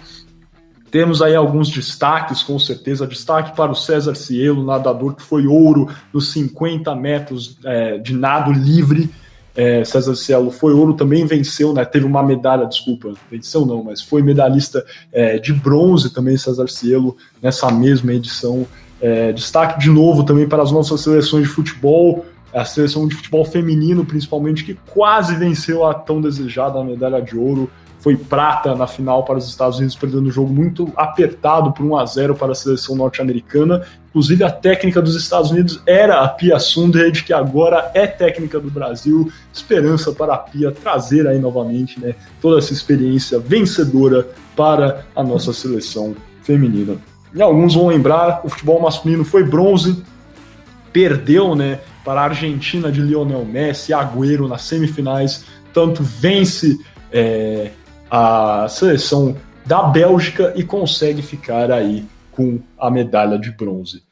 Temos 0.94 1.20
aí 1.20 1.34
alguns 1.34 1.70
destaques, 1.70 2.40
com 2.44 2.56
certeza. 2.56 3.04
Destaque 3.04 3.56
para 3.56 3.72
o 3.72 3.74
César 3.74 4.14
Cielo, 4.14 4.64
nadador 4.64 5.16
que 5.16 5.22
foi 5.22 5.44
ouro 5.44 5.88
nos 6.12 6.30
50 6.30 6.94
metros 6.94 7.58
é, 7.64 7.98
de 7.98 8.14
nado 8.14 8.52
livre. 8.52 9.10
É, 9.56 9.84
César 9.84 10.14
Cielo 10.14 10.52
foi 10.52 10.72
ouro, 10.72 10.94
também 10.94 11.26
venceu, 11.26 11.72
né? 11.72 11.84
Teve 11.84 12.06
uma 12.06 12.22
medalha, 12.22 12.64
desculpa, 12.64 13.12
venceu 13.28 13.66
não, 13.66 13.82
mas 13.82 14.02
foi 14.02 14.22
medalhista 14.22 14.86
é, 15.12 15.36
de 15.36 15.52
bronze 15.52 16.14
também, 16.14 16.36
César 16.36 16.68
Cielo, 16.68 17.16
nessa 17.42 17.72
mesma 17.72 18.12
edição. 18.12 18.64
É, 19.00 19.32
destaque 19.32 19.80
de 19.80 19.90
novo 19.90 20.22
também 20.22 20.48
para 20.48 20.62
as 20.62 20.70
nossas 20.70 21.00
seleções 21.00 21.48
de 21.48 21.52
futebol, 21.52 22.24
a 22.52 22.64
seleção 22.64 23.08
de 23.08 23.16
futebol 23.16 23.44
feminino, 23.44 24.04
principalmente, 24.04 24.62
que 24.62 24.74
quase 24.92 25.34
venceu 25.34 25.84
a 25.84 25.92
tão 25.92 26.20
desejada 26.20 26.84
medalha 26.84 27.20
de 27.20 27.36
ouro. 27.36 27.68
Foi 28.04 28.18
prata 28.18 28.74
na 28.74 28.86
final 28.86 29.24
para 29.24 29.38
os 29.38 29.48
Estados 29.48 29.78
Unidos, 29.78 29.96
perdendo 29.96 30.28
um 30.28 30.30
jogo 30.30 30.52
muito 30.52 30.92
apertado 30.94 31.72
por 31.72 31.86
1 31.86 31.96
a 31.96 32.04
0 32.04 32.34
para 32.34 32.52
a 32.52 32.54
seleção 32.54 32.94
norte-americana. 32.94 33.82
Inclusive, 34.10 34.44
a 34.44 34.50
técnica 34.50 35.00
dos 35.00 35.16
Estados 35.16 35.50
Unidos 35.50 35.80
era 35.86 36.20
a 36.20 36.28
Pia 36.28 36.58
Sundhage, 36.58 37.24
que 37.24 37.32
agora 37.32 37.90
é 37.94 38.06
técnica 38.06 38.60
do 38.60 38.70
Brasil. 38.70 39.32
Esperança 39.50 40.12
para 40.12 40.34
a 40.34 40.36
Pia 40.36 40.70
trazer 40.70 41.26
aí 41.26 41.38
novamente 41.38 41.98
né, 41.98 42.14
toda 42.42 42.58
essa 42.58 42.74
experiência 42.74 43.38
vencedora 43.38 44.28
para 44.54 45.06
a 45.16 45.22
nossa 45.24 45.54
seleção 45.54 46.14
feminina. 46.42 46.98
E 47.34 47.40
alguns 47.40 47.74
vão 47.74 47.86
lembrar, 47.86 48.42
o 48.44 48.50
futebol 48.50 48.82
masculino 48.82 49.24
foi 49.24 49.44
bronze, 49.44 50.04
perdeu 50.92 51.54
né, 51.54 51.80
para 52.04 52.20
a 52.20 52.24
Argentina 52.24 52.92
de 52.92 53.00
Lionel 53.00 53.46
Messi, 53.46 53.94
Agüero 53.94 54.46
nas 54.46 54.60
semifinais, 54.60 55.46
tanto 55.72 56.02
vence 56.02 56.78
é, 57.10 57.70
a 58.14 58.68
seleção 58.68 59.36
da 59.66 59.82
Bélgica 59.82 60.52
e 60.54 60.62
consegue 60.62 61.20
ficar 61.20 61.72
aí 61.72 62.04
com 62.30 62.60
a 62.78 62.88
medalha 62.88 63.36
de 63.36 63.50
bronze. 63.50 64.04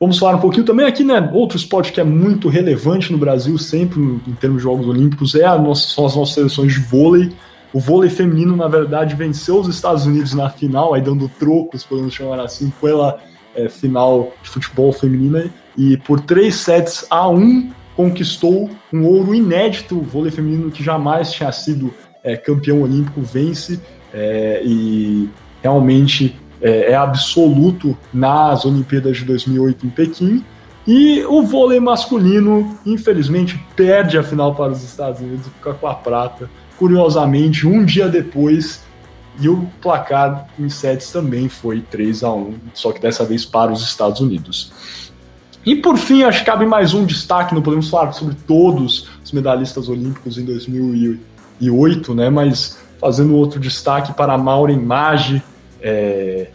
Vamos 0.00 0.18
falar 0.18 0.36
um 0.36 0.40
pouquinho 0.40 0.64
também 0.64 0.86
aqui, 0.86 1.04
né? 1.04 1.30
Outro 1.34 1.58
esporte 1.58 1.92
que 1.92 2.00
é 2.00 2.04
muito 2.04 2.48
relevante 2.48 3.12
no 3.12 3.18
Brasil, 3.18 3.58
sempre 3.58 4.00
em 4.00 4.34
termos 4.40 4.58
de 4.58 4.62
Jogos 4.62 4.88
Olímpicos, 4.88 5.34
é 5.34 5.44
nossa, 5.58 5.88
são 5.88 6.06
as 6.06 6.16
nossas 6.16 6.34
seleções 6.36 6.72
de 6.72 6.80
vôlei. 6.80 7.30
O 7.70 7.78
vôlei 7.78 8.08
feminino, 8.08 8.56
na 8.56 8.66
verdade, 8.66 9.14
venceu 9.14 9.60
os 9.60 9.68
Estados 9.68 10.06
Unidos 10.06 10.32
na 10.32 10.48
final, 10.48 10.94
aí 10.94 11.02
dando 11.02 11.28
trocos, 11.28 11.84
podemos 11.84 12.14
chamar 12.14 12.40
assim, 12.40 12.72
pela 12.80 13.18
é, 13.54 13.68
final 13.68 14.32
de 14.42 14.48
futebol 14.48 14.90
feminina, 14.90 15.50
e 15.76 15.98
por 15.98 16.20
3 16.20 16.54
sets 16.54 17.06
a 17.10 17.28
1 17.28 17.70
conquistou 17.94 18.70
um 18.90 19.04
ouro 19.04 19.34
inédito. 19.34 19.98
O 19.98 20.02
vôlei 20.02 20.30
feminino 20.30 20.70
que 20.70 20.82
jamais 20.82 21.30
tinha 21.30 21.52
sido 21.52 21.92
é, 22.22 22.36
campeão 22.36 22.82
olímpico 22.82 23.20
vence, 23.20 23.80
é, 24.12 24.62
e 24.64 25.28
realmente 25.62 26.36
é, 26.60 26.92
é 26.92 26.94
absoluto 26.94 27.96
nas 28.12 28.64
Olimpíadas 28.64 29.18
de 29.18 29.24
2008 29.24 29.86
em 29.86 29.90
Pequim. 29.90 30.44
E 30.86 31.22
o 31.24 31.42
vôlei 31.42 31.78
masculino, 31.78 32.78
infelizmente, 32.84 33.60
perde 33.76 34.18
a 34.18 34.22
final 34.22 34.54
para 34.54 34.72
os 34.72 34.82
Estados 34.82 35.20
Unidos 35.20 35.46
e 35.46 35.50
fica 35.50 35.74
com 35.74 35.86
a 35.86 35.94
prata 35.94 36.48
curiosamente, 36.80 37.66
um 37.66 37.84
dia 37.84 38.08
depois, 38.08 38.82
e 39.38 39.50
o 39.50 39.68
placar 39.82 40.48
em 40.58 40.70
sets 40.70 41.12
também 41.12 41.46
foi 41.46 41.82
3 41.82 42.24
a 42.24 42.32
1 42.32 42.54
só 42.72 42.90
que 42.90 42.98
dessa 42.98 43.22
vez 43.22 43.44
para 43.44 43.70
os 43.70 43.82
Estados 43.82 44.20
Unidos. 44.20 44.72
E 45.64 45.76
por 45.76 45.98
fim, 45.98 46.22
acho 46.22 46.38
que 46.38 46.46
cabe 46.46 46.64
mais 46.64 46.94
um 46.94 47.04
destaque, 47.04 47.54
não 47.54 47.60
podemos 47.60 47.90
falar 47.90 48.12
sobre 48.12 48.34
todos 48.46 49.10
os 49.22 49.30
medalhistas 49.30 49.90
olímpicos 49.90 50.38
em 50.38 50.44
2008, 50.46 51.20
né, 52.14 52.30
mas 52.30 52.78
fazendo 53.00 53.34
outro 53.34 53.58
destaque 53.58 54.12
para 54.12 54.34
a 54.34 54.38
Maureen 54.38 54.80
Maggi, 54.80 55.42
é, 55.82 56.48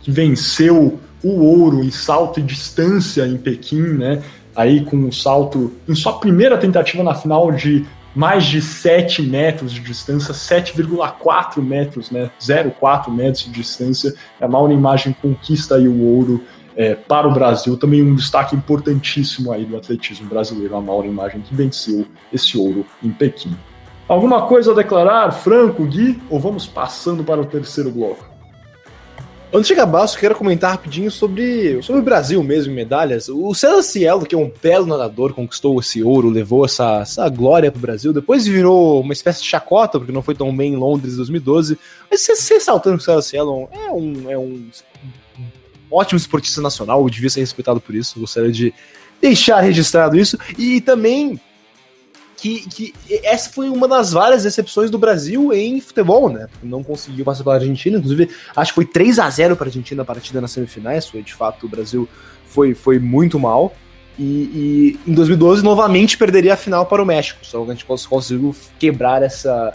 que 0.00 0.10
venceu 0.10 1.00
o 1.22 1.44
ouro 1.44 1.82
em 1.82 1.90
salto 1.90 2.38
e 2.38 2.42
distância 2.42 3.26
em 3.26 3.36
Pequim, 3.36 3.94
né, 3.94 4.22
aí 4.54 4.84
com 4.84 4.96
um 4.96 5.12
salto 5.12 5.72
em 5.88 5.94
sua 5.94 6.18
primeira 6.18 6.56
tentativa 6.56 7.02
na 7.02 7.14
final 7.14 7.50
de 7.52 7.84
mais 8.16 8.46
de 8.46 8.62
7 8.62 9.20
metros 9.20 9.70
de 9.70 9.80
distância, 9.80 10.32
7,4 10.32 11.62
metros, 11.62 12.10
né? 12.10 12.30
0,4 12.40 13.12
metros 13.12 13.44
de 13.44 13.50
distância. 13.50 14.14
A 14.40 14.48
Mauro 14.48 14.72
Imagem 14.72 15.14
conquista 15.20 15.74
aí 15.74 15.86
o 15.86 16.00
ouro 16.02 16.42
é, 16.76 16.94
para 16.94 17.26
o 17.26 17.32
Brasil. 17.32 17.76
Também 17.76 18.02
um 18.02 18.14
destaque 18.14 18.54
importantíssimo 18.54 19.50
aí 19.50 19.64
do 19.64 19.76
atletismo 19.76 20.28
brasileiro, 20.28 20.76
a 20.76 20.80
Mauro 20.80 21.06
Imagem, 21.06 21.40
que 21.40 21.54
venceu 21.54 22.06
esse 22.32 22.58
ouro 22.58 22.84
em 23.02 23.10
Pequim. 23.10 23.56
Alguma 24.06 24.46
coisa 24.46 24.70
a 24.70 24.74
declarar, 24.74 25.32
Franco, 25.32 25.84
Gui, 25.84 26.20
ou 26.30 26.38
vamos 26.38 26.66
passando 26.66 27.24
para 27.24 27.40
o 27.40 27.46
terceiro 27.46 27.90
bloco? 27.90 28.36
Antes 29.52 29.68
de 29.68 29.72
acabar, 29.74 30.04
eu 30.04 30.18
quero 30.18 30.34
comentar 30.34 30.72
rapidinho 30.72 31.10
sobre, 31.10 31.80
sobre 31.82 32.00
o 32.00 32.04
Brasil 32.04 32.42
mesmo, 32.42 32.74
medalhas. 32.74 33.28
O 33.28 33.54
César 33.54 33.82
Cielo, 33.82 34.26
que 34.26 34.34
é 34.34 34.38
um 34.38 34.52
belo 34.62 34.86
nadador, 34.86 35.32
conquistou 35.32 35.78
esse 35.80 36.02
ouro, 36.02 36.28
levou 36.28 36.64
essa, 36.64 36.98
essa 37.00 37.28
glória 37.28 37.70
pro 37.70 37.80
Brasil. 37.80 38.12
Depois 38.12 38.46
virou 38.46 39.00
uma 39.00 39.12
espécie 39.12 39.42
de 39.42 39.48
chacota, 39.48 39.98
porque 39.98 40.12
não 40.12 40.20
foi 40.20 40.34
tão 40.34 40.54
bem 40.54 40.74
em 40.74 40.76
Londres 40.76 41.14
em 41.14 41.16
2012. 41.16 41.78
Mas 42.10 42.22
você 42.22 42.60
saltando 42.60 42.96
que 42.96 43.02
o 43.02 43.06
César 43.06 43.22
Cielo 43.22 43.68
é 43.72 43.90
um, 43.90 44.30
é 44.30 44.36
um 44.36 44.68
ótimo 45.90 46.16
esportista 46.16 46.60
nacional, 46.60 47.08
devia 47.08 47.30
ser 47.30 47.40
respeitado 47.40 47.80
por 47.80 47.94
isso. 47.94 48.20
Gostaria 48.20 48.52
de 48.52 48.72
deixar 49.20 49.60
registrado 49.60 50.16
isso. 50.16 50.38
E 50.58 50.80
também 50.80 51.40
que, 52.36 52.60
que 52.68 52.94
essa 53.24 53.50
foi 53.50 53.68
uma 53.68 53.88
das 53.88 54.12
várias 54.12 54.42
decepções 54.42 54.90
do 54.90 54.98
Brasil 54.98 55.52
em 55.52 55.80
futebol, 55.80 56.28
né? 56.28 56.48
Não 56.62 56.82
conseguiu 56.82 57.24
passar 57.24 57.42
pela 57.42 57.56
Argentina, 57.56 57.98
inclusive 57.98 58.30
acho 58.54 58.72
que 58.72 58.74
foi 58.74 58.84
3 58.84 59.18
a 59.18 59.30
0 59.30 59.56
para 59.56 59.66
a 59.66 59.68
Argentina 59.68 60.02
a 60.02 60.04
partida 60.04 60.40
nas 60.40 60.52
semifinais, 60.52 61.08
foi 61.08 61.22
de 61.22 61.34
fato 61.34 61.66
o 61.66 61.68
Brasil 61.68 62.08
foi, 62.46 62.74
foi 62.74 62.98
muito 62.98 63.38
mal. 63.38 63.74
E, 64.18 64.96
e, 65.04 65.10
em 65.10 65.12
2012 65.12 65.62
novamente 65.62 66.16
perderia 66.16 66.54
a 66.54 66.56
final 66.56 66.86
para 66.86 67.02
o 67.02 67.06
México, 67.06 67.40
só 67.42 67.62
que 67.62 67.70
a 67.70 67.74
gente 67.74 67.84
conseguiu 67.84 68.54
quebrar 68.78 69.22
essa, 69.22 69.74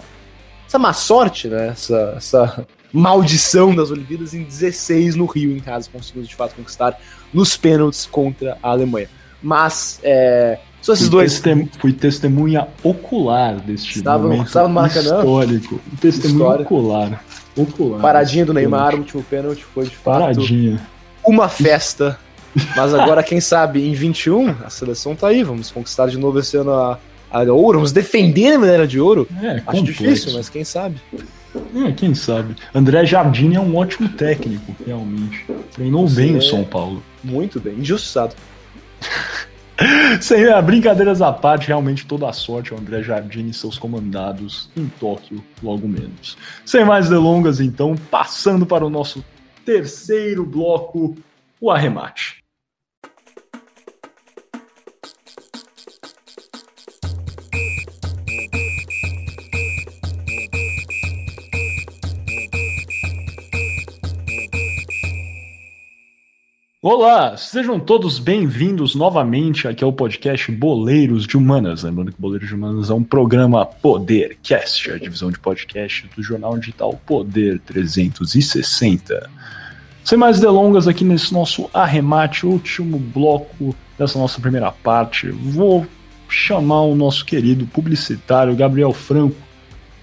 essa 0.67 0.79
má 0.79 0.93
sorte, 0.93 1.47
né? 1.47 1.69
Essa, 1.69 2.13
essa 2.17 2.67
maldição 2.93 3.73
das 3.75 3.91
Olimpíadas 3.91 4.33
em 4.33 4.43
16 4.43 5.15
no 5.15 5.25
Rio, 5.25 5.55
em 5.55 5.59
casa, 5.59 5.89
conseguimos 5.91 6.27
de 6.27 6.35
fato 6.35 6.55
conquistar 6.55 6.99
nos 7.33 7.55
pênaltis 7.55 8.05
contra 8.05 8.57
a 8.61 8.69
Alemanha. 8.69 9.09
Mas 9.41 9.99
é, 10.03 10.59
são 10.81 10.93
esses 10.93 11.07
fui 11.07 11.11
dois. 11.17 11.33
Testem 11.33 11.69
fui 11.79 11.93
testemunha 11.93 12.67
ocular 12.83 13.55
deste 13.59 13.99
estava, 13.99 14.23
momento 14.23 14.47
estava 14.47 14.67
no 14.67 14.73
Maracanã? 14.73 15.17
histórico. 15.19 15.81
Testemunha 15.99 16.37
História. 16.43 16.65
ocular. 16.65 17.23
Ocular. 17.55 18.01
Paradinha 18.01 18.45
do 18.45 18.53
Neymar, 18.53 18.95
o 18.95 18.99
último 18.99 19.23
pênalti 19.23 19.63
foi 19.63 19.85
de 19.85 19.95
fato 19.95 20.19
Paradinha. 20.19 20.81
uma 21.25 21.47
festa. 21.49 22.19
Mas 22.75 22.93
agora, 22.93 23.23
quem 23.23 23.39
sabe, 23.39 23.87
em 23.87 23.93
21, 23.93 24.55
a 24.65 24.69
seleção 24.69 25.15
tá 25.15 25.27
aí. 25.29 25.41
Vamos 25.43 25.71
conquistar 25.71 26.07
de 26.07 26.17
novo 26.17 26.37
esse 26.39 26.57
ano 26.57 26.71
a, 26.73 26.99
a 27.31 27.41
ouro. 27.43 27.77
Vamos 27.79 27.91
defender 27.91 28.53
a 28.53 28.59
medalha 28.59 28.87
de 28.87 28.99
ouro. 28.99 29.27
É, 29.41 29.51
Acho 29.51 29.63
complexo. 29.65 29.83
difícil, 29.83 30.33
mas 30.33 30.49
quem 30.49 30.63
sabe. 30.65 30.97
É, 31.55 31.91
quem 31.91 32.13
sabe. 32.13 32.55
André 32.73 33.05
Jardine 33.05 33.55
é 33.55 33.59
um 33.59 33.75
ótimo 33.75 34.09
técnico, 34.09 34.75
realmente. 34.85 35.45
Treinou 35.73 36.07
bem 36.09 36.37
o 36.37 36.41
São 36.41 36.63
Paulo. 36.63 37.03
Muito 37.23 37.59
bem, 37.59 37.75
injustiçado. 37.79 38.35
Sem 40.21 40.43
é, 40.43 40.61
brincadeiras 40.61 41.21
à 41.21 41.31
parte, 41.31 41.67
realmente 41.67 42.05
toda 42.05 42.29
a 42.29 42.33
sorte 42.33 42.71
ao 42.71 42.79
André 42.79 43.01
Jardim 43.01 43.47
e 43.47 43.53
seus 43.53 43.77
comandados 43.77 44.69
em 44.77 44.87
Tóquio, 44.99 45.43
logo 45.61 45.87
menos. 45.87 46.37
Sem 46.65 46.85
mais 46.85 47.09
delongas, 47.09 47.59
então, 47.59 47.95
passando 47.95 48.65
para 48.65 48.85
o 48.85 48.89
nosso 48.89 49.25
terceiro 49.65 50.45
bloco, 50.45 51.17
o 51.59 51.71
arremate. 51.71 52.40
Olá, 66.83 67.37
sejam 67.37 67.79
todos 67.79 68.17
bem-vindos 68.17 68.95
novamente 68.95 69.67
aqui 69.67 69.83
ao 69.83 69.93
podcast 69.93 70.51
Boleiros 70.51 71.27
de 71.27 71.37
Humanas. 71.37 71.83
Lembrando 71.83 72.11
que 72.11 72.19
Boleiros 72.19 72.47
de 72.49 72.55
Humanas 72.55 72.89
é 72.89 72.93
um 72.95 73.03
programa 73.03 73.63
Podercast, 73.63 74.89
a 74.89 74.97
divisão 74.97 75.29
de 75.29 75.37
podcast 75.37 76.09
do 76.15 76.23
jornal 76.23 76.57
digital 76.57 76.99
Poder 77.05 77.59
360. 77.59 79.29
Sem 80.03 80.17
mais 80.17 80.39
delongas 80.39 80.87
aqui 80.87 81.03
nesse 81.03 81.31
nosso 81.31 81.69
arremate, 81.71 82.47
último 82.47 82.97
bloco 82.97 83.75
dessa 83.95 84.17
nossa 84.17 84.41
primeira 84.41 84.71
parte, 84.71 85.29
vou 85.29 85.85
chamar 86.27 86.81
o 86.81 86.95
nosso 86.95 87.23
querido 87.23 87.67
publicitário 87.67 88.55
Gabriel 88.55 88.91
Franco, 88.91 89.37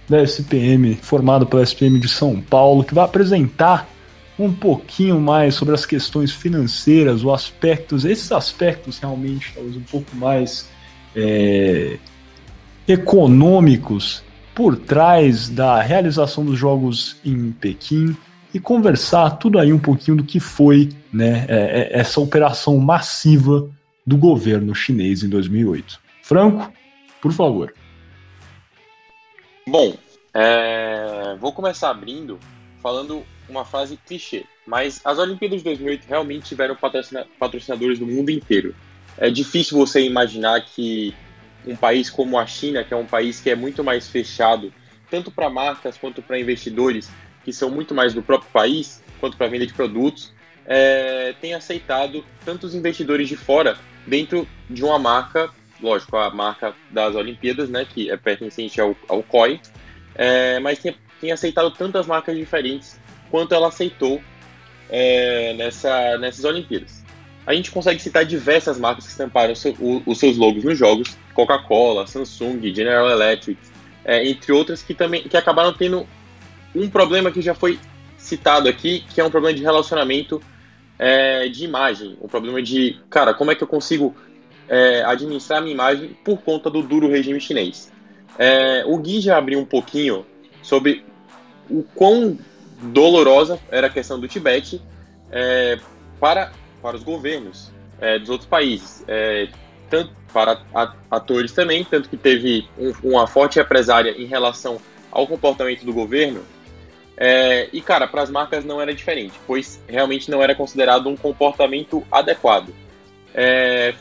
da 0.09 0.23
SPM, 0.23 0.95
formado 0.95 1.45
pela 1.45 1.65
SPM 1.65 1.99
de 1.99 2.09
São 2.09 2.41
Paulo, 2.41 2.85
que 2.85 2.95
vai 2.95 3.05
apresentar 3.05 3.98
um 4.39 4.53
pouquinho 4.53 5.21
mais 5.21 5.55
sobre 5.55 5.75
as 5.75 5.85
questões 5.85 6.33
financeiras, 6.33 7.25
os 7.25 7.33
aspectos, 7.33 8.05
esses 8.05 8.31
aspectos 8.31 8.99
realmente 8.99 9.53
talvez 9.53 9.77
um 9.77 9.83
pouco 9.83 10.15
mais 10.15 10.69
é, 11.17 11.99
econômicos 12.87 14.23
por 14.55 14.77
trás 14.77 15.49
da 15.49 15.81
realização 15.81 16.45
dos 16.45 16.59
jogos 16.59 17.17
em 17.25 17.51
Pequim 17.53 18.17
e 18.55 18.61
conversar 18.61 19.31
tudo 19.33 19.59
aí 19.59 19.73
um 19.73 19.79
pouquinho 19.79 20.17
do 20.17 20.25
que 20.25 20.41
foi 20.41 20.89
né, 21.13 21.45
é, 21.49 21.55
é, 21.95 21.99
essa 21.99 22.21
operação 22.21 22.77
massiva 22.79 23.69
do 24.07 24.17
governo 24.17 24.75
chinês 24.75 25.23
em 25.23 25.29
2008. 25.29 26.01
Franco, 26.23 26.73
por 27.21 27.33
favor. 27.33 27.75
Bom, 29.67 29.95
é, 30.33 31.37
vou 31.41 31.53
começar 31.53 31.91
abrindo 31.91 32.39
falando 32.83 33.23
uma 33.49 33.65
frase 33.65 33.99
clichê, 34.07 34.45
mas 34.67 35.01
as 35.05 35.19
Olimpíadas 35.19 35.59
de 35.59 35.65
2008 35.65 36.07
realmente 36.07 36.47
tiveram 36.47 36.77
patrocinadores 37.39 37.99
do 37.99 38.07
mundo 38.07 38.31
inteiro. 38.31 38.75
É 39.17 39.31
difícil 39.31 39.77
você 39.77 40.03
imaginar 40.03 40.61
que 40.61 41.15
um 41.67 41.75
país 41.75 42.09
como 42.09 42.39
a 42.39 42.47
China, 42.47 42.85
que 42.85 42.95
é 42.95 42.97
um 42.97 43.07
país 43.07 43.41
que 43.41 43.51
é 43.51 43.55
muito 43.55 43.83
mais 43.83 44.09
fechado, 44.09 44.73
tanto 45.11 45.31
para 45.31 45.51
marcas 45.51 45.97
quanto 45.97 46.23
para 46.23 46.39
investidores, 46.39 47.11
que 47.45 47.53
são 47.53 47.71
muito 47.71 47.95
mais 47.95 48.15
do 48.15 48.23
próprio 48.23 48.51
país, 48.51 49.03
quanto 49.21 49.37
para 49.37 49.49
venda 49.49 49.67
de 49.67 49.73
produtos, 49.73 50.33
é, 50.67 51.35
tem 51.41 51.55
aceitado 51.55 52.25
tantos 52.45 52.75
investidores 52.75 53.29
de 53.29 53.37
fora 53.37 53.79
dentro 54.07 54.47
de 54.69 54.85
uma 54.85 54.99
marca, 54.99 55.51
lógico, 55.81 56.17
a 56.17 56.31
marca 56.31 56.75
das 56.91 57.15
Olimpíadas, 57.15 57.69
né, 57.71 57.87
que 57.87 58.11
é 58.11 58.17
pertencente 58.17 58.81
ao, 58.81 58.95
ao 59.09 59.23
COI, 59.23 59.61
é, 60.15 60.59
mas 60.61 60.79
tem, 60.79 60.95
tem 61.21 61.33
aceitado 61.33 61.71
tantas 61.71 62.07
marcas 62.07 62.37
diferentes 62.37 63.01
quanto 63.31 63.55
ela 63.55 63.69
aceitou 63.69 64.21
é, 64.89 65.55
nessa, 65.55 66.19
nessas 66.19 66.45
Olimpíadas. 66.45 67.05
A 67.47 67.55
gente 67.55 67.71
consegue 67.71 68.01
citar 68.01 68.25
diversas 68.25 68.79
marcas 68.79 69.05
que 69.05 69.11
estamparam 69.11 69.55
seu, 69.55 69.73
o, 69.81 70.03
os 70.05 70.19
seus 70.19 70.37
logos 70.37 70.65
nos 70.65 70.79
jogos, 70.79 71.17
Coca-Cola, 71.35 72.07
Samsung, 72.07 72.61
General 72.75 73.09
Electric, 73.09 73.59
é, 74.05 74.29
entre 74.29 74.53
outras 74.53 74.83
que 74.83 74.95
também 74.95 75.23
que 75.23 75.37
acabaram 75.37 75.73
tendo 75.73 76.07
um 76.75 76.89
problema 76.89 77.31
que 77.31 77.41
já 77.41 77.55
foi 77.55 77.79
citado 78.17 78.69
aqui, 78.69 79.05
que 79.15 79.21
é 79.21 79.25
um 79.25 79.31
problema 79.31 79.57
de 79.57 79.63
relacionamento 79.63 80.43
é, 80.99 81.49
de 81.49 81.65
imagem, 81.65 82.19
um 82.21 82.29
problema 82.29 82.63
de, 82.63 82.99
cara, 83.09 83.33
como 83.33 83.51
é 83.51 83.55
que 83.55 83.63
eu 83.63 83.69
consigo 83.69 84.15
é, 84.69 85.03
administrar 85.05 85.61
a 85.61 85.63
minha 85.63 85.75
imagem 85.75 86.17
por 86.25 86.43
conta 86.43 86.69
do 86.69 86.83
duro 86.83 87.09
regime 87.09 87.41
chinês. 87.41 87.91
É, 88.39 88.85
o 88.87 88.99
Gui 88.99 89.21
já 89.21 89.39
abriu 89.39 89.59
um 89.59 89.65
pouquinho 89.65 90.27
sobre 90.63 91.05
o 91.71 91.83
quão 91.83 92.39
dolorosa 92.81 93.59
era 93.71 93.89
a 93.89 93.91
questão 93.91 94.19
do 94.19 94.29
Tibete 94.29 94.81
é, 95.31 95.79
para, 96.21 96.53
para 96.81 96.97
os 96.97 97.03
governos 97.03 97.71
é, 98.01 98.19
dos 98.19 98.29
outros 98.29 98.49
países, 98.49 99.05
é, 99.09 99.49
tanto 99.91 100.13
para 100.33 100.63
atores 101.11 101.53
também, 101.53 101.85
tanto 101.85 102.09
que 102.09 102.17
teve 102.17 102.69
um, 102.79 102.93
uma 103.11 103.27
forte 103.27 103.59
represária 103.59 104.11
em 104.11 104.27
relação 104.27 104.81
ao 105.11 105.27
comportamento 105.27 105.85
do 105.85 105.93
governo. 105.93 106.43
É, 107.17 107.69
e, 107.73 107.81
cara, 107.81 108.07
para 108.07 108.23
as 108.23 108.31
marcas 108.31 108.65
não 108.65 108.81
era 108.81 108.95
diferente, 108.95 109.35
pois 109.47 109.83
realmente 109.89 110.31
não 110.31 110.41
era 110.41 110.55
considerado 110.55 111.09
um 111.09 111.17
comportamento 111.17 112.07
adequado. 112.13 112.73
É, 113.35 113.95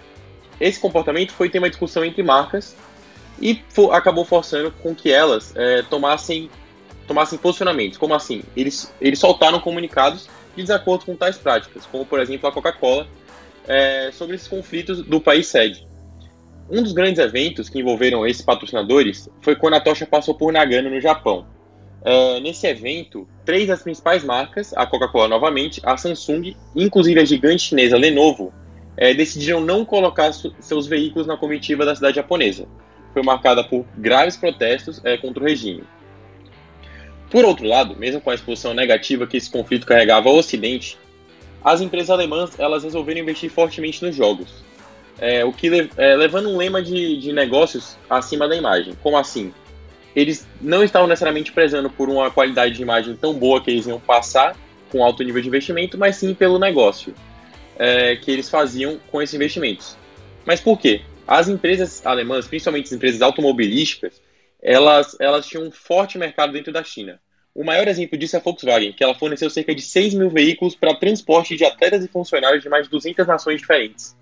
esse 0.60 0.80
comportamento 0.80 1.32
foi 1.32 1.50
tema 1.50 1.68
de 1.68 1.72
discussão 1.72 2.06
entre 2.06 2.22
marcas 2.22 2.76
e 3.42 3.62
for, 3.70 3.92
acabou 3.94 4.26
forçando 4.26 4.72
com 4.72 4.94
que 4.94 5.12
elas 5.12 5.54
é, 5.56 5.82
tomassem 5.84 6.50
tomassem 7.08 7.40
posicionamentos. 7.40 7.98
Como 7.98 8.14
assim? 8.14 8.44
Eles, 8.56 8.94
eles 9.02 9.18
soltaram 9.18 9.60
comunicados 9.60 10.30
de 10.56 10.62
desacordo 10.62 11.06
com 11.06 11.16
tais 11.16 11.38
práticas, 11.38 11.86
como 11.86 12.06
por 12.06 12.20
exemplo 12.20 12.48
a 12.48 12.52
Coca-Cola, 12.52 13.08
é, 13.68 14.12
sobre 14.12 14.36
esses 14.36 14.48
conflitos 14.48 15.04
do 15.04 15.20
país 15.20 15.48
sede. 15.48 15.88
Um 16.70 16.84
dos 16.84 16.92
grandes 16.92 17.20
eventos 17.20 17.70
que 17.70 17.80
envolveram 17.80 18.28
esses 18.28 18.42
patrocinadores 18.42 19.30
foi 19.42 19.56
quando 19.56 19.76
a 19.76 19.80
tocha 19.80 20.06
passou 20.06 20.36
por 20.36 20.52
Nagano, 20.52 20.90
no 20.90 21.00
Japão. 21.00 21.48
É, 22.04 22.40
nesse 22.42 22.68
evento, 22.68 23.28
três 23.46 23.68
das 23.68 23.82
principais 23.82 24.24
marcas, 24.24 24.74
a 24.76 24.86
Coca-Cola 24.86 25.28
novamente, 25.28 25.82
a 25.84 25.96
Samsung, 25.96 26.56
inclusive 26.76 27.20
a 27.20 27.26
gigante 27.26 27.64
chinesa 27.64 27.98
Lenovo, 27.98 28.54
é, 28.98 29.14
decidiram 29.14 29.62
não 29.62 29.86
colocar 29.86 30.32
seus 30.34 30.88
veículos 30.88 31.28
na 31.28 31.38
comitiva 31.38 31.86
da 31.86 31.96
cidade 31.96 32.16
japonesa. 32.16 32.68
Foi 33.14 33.24
marcada 33.24 33.64
por 33.64 33.86
graves 33.98 34.36
protestos 34.36 35.02
é, 35.06 35.18
contra 35.18 35.42
o 35.42 35.46
regime. 35.46 35.84
Por 37.30 37.44
outro 37.44 37.66
lado, 37.66 37.96
mesmo 37.96 38.22
com 38.22 38.30
a 38.30 38.36
exposição 38.36 38.74
negativa 38.74 39.28
que 39.28 39.38
esse 39.38 39.50
conflito 39.50 39.86
carregava 39.86 40.30
ao 40.30 40.36
Ocidente, 40.36 40.98
as 41.64 41.82
empresas 41.82 42.10
alemãs 42.10 42.58
elas 42.58 42.84
resolveram 42.84 43.22
investir 43.22 43.50
fortemente 43.50 44.04
nos 44.04 44.16
jogos, 44.16 44.64
é, 45.20 45.44
o 45.44 45.52
que 45.52 45.90
é, 45.98 46.16
levando 46.16 46.50
um 46.50 46.58
lema 46.58 46.82
de, 46.82 47.18
de 47.18 47.34
negócios 47.34 47.98
acima 48.10 48.48
da 48.48 48.56
imagem. 48.56 48.94
Como 49.02 49.18
assim? 49.18 49.54
Eles 50.16 50.48
não 50.62 50.84
estavam 50.84 51.08
necessariamente 51.08 51.52
prezando 51.52 51.90
por 51.90 52.10
uma 52.10 52.32
qualidade 52.32 52.76
de 52.76 52.82
imagem 52.82 53.16
tão 53.16 53.34
boa 53.34 53.62
que 53.62 53.70
eles 53.70 53.86
iam 53.86 54.00
passar 54.00 54.56
com 54.90 55.04
alto 55.04 55.22
nível 55.24 55.42
de 55.42 55.48
investimento, 55.48 55.98
mas 55.98 56.16
sim 56.16 56.34
pelo 56.34 56.58
negócio 56.58 57.14
é, 57.78 58.16
que 58.16 58.32
eles 58.32 58.50
faziam 58.50 59.00
com 59.12 59.22
esses 59.22 59.36
investimentos. 59.36 59.98
Mas 60.46 60.62
por 60.62 60.80
quê? 60.80 61.02
As 61.28 61.50
empresas 61.50 62.06
alemãs, 62.06 62.48
principalmente 62.48 62.86
as 62.86 62.94
empresas 62.94 63.22
automobilísticas, 63.22 64.22
elas, 64.62 65.16
elas 65.20 65.46
tinham 65.46 65.66
um 65.66 65.72
forte 65.72 66.18
mercado 66.18 66.54
dentro 66.54 66.72
da 66.72 66.84
China. 66.84 67.20
O 67.54 67.64
maior 67.64 67.88
exemplo 67.88 68.18
disso 68.18 68.36
é 68.36 68.40
a 68.40 68.42
Volkswagen, 68.42 68.94
que 68.94 69.04
ela 69.04 69.16
forneceu 69.16 69.50
cerca 69.50 69.74
de 69.74 69.82
6 69.82 70.14
mil 70.14 70.30
veículos 70.30 70.76
para 70.76 70.96
transporte 70.96 71.56
de 71.56 71.66
atletas 71.66 72.06
e 72.06 72.08
funcionários 72.08 72.62
de 72.62 72.70
mais 72.70 72.86
de 72.86 72.92
200 72.92 73.26
nações 73.26 73.60
diferentes. 73.60 74.16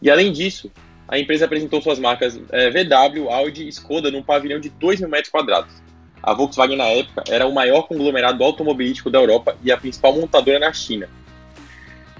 E 0.00 0.10
além 0.10 0.32
disso, 0.32 0.70
a 1.06 1.18
empresa 1.18 1.44
apresentou 1.44 1.82
suas 1.82 1.98
marcas 1.98 2.40
é, 2.50 2.70
VW, 2.70 3.28
Audi 3.28 3.64
e 3.64 3.68
Skoda 3.68 4.10
num 4.10 4.22
pavilhão 4.22 4.58
de 4.58 4.70
2 4.70 5.00
mil 5.00 5.10
metros 5.10 5.30
quadrados. 5.30 5.74
A 6.22 6.32
Volkswagen, 6.32 6.76
na 6.76 6.86
época, 6.86 7.24
era 7.28 7.46
o 7.46 7.52
maior 7.52 7.82
conglomerado 7.82 8.42
automobilístico 8.44 9.10
da 9.10 9.18
Europa 9.18 9.56
e 9.62 9.72
a 9.72 9.76
principal 9.76 10.14
montadora 10.14 10.58
na 10.58 10.72
China. 10.72 11.08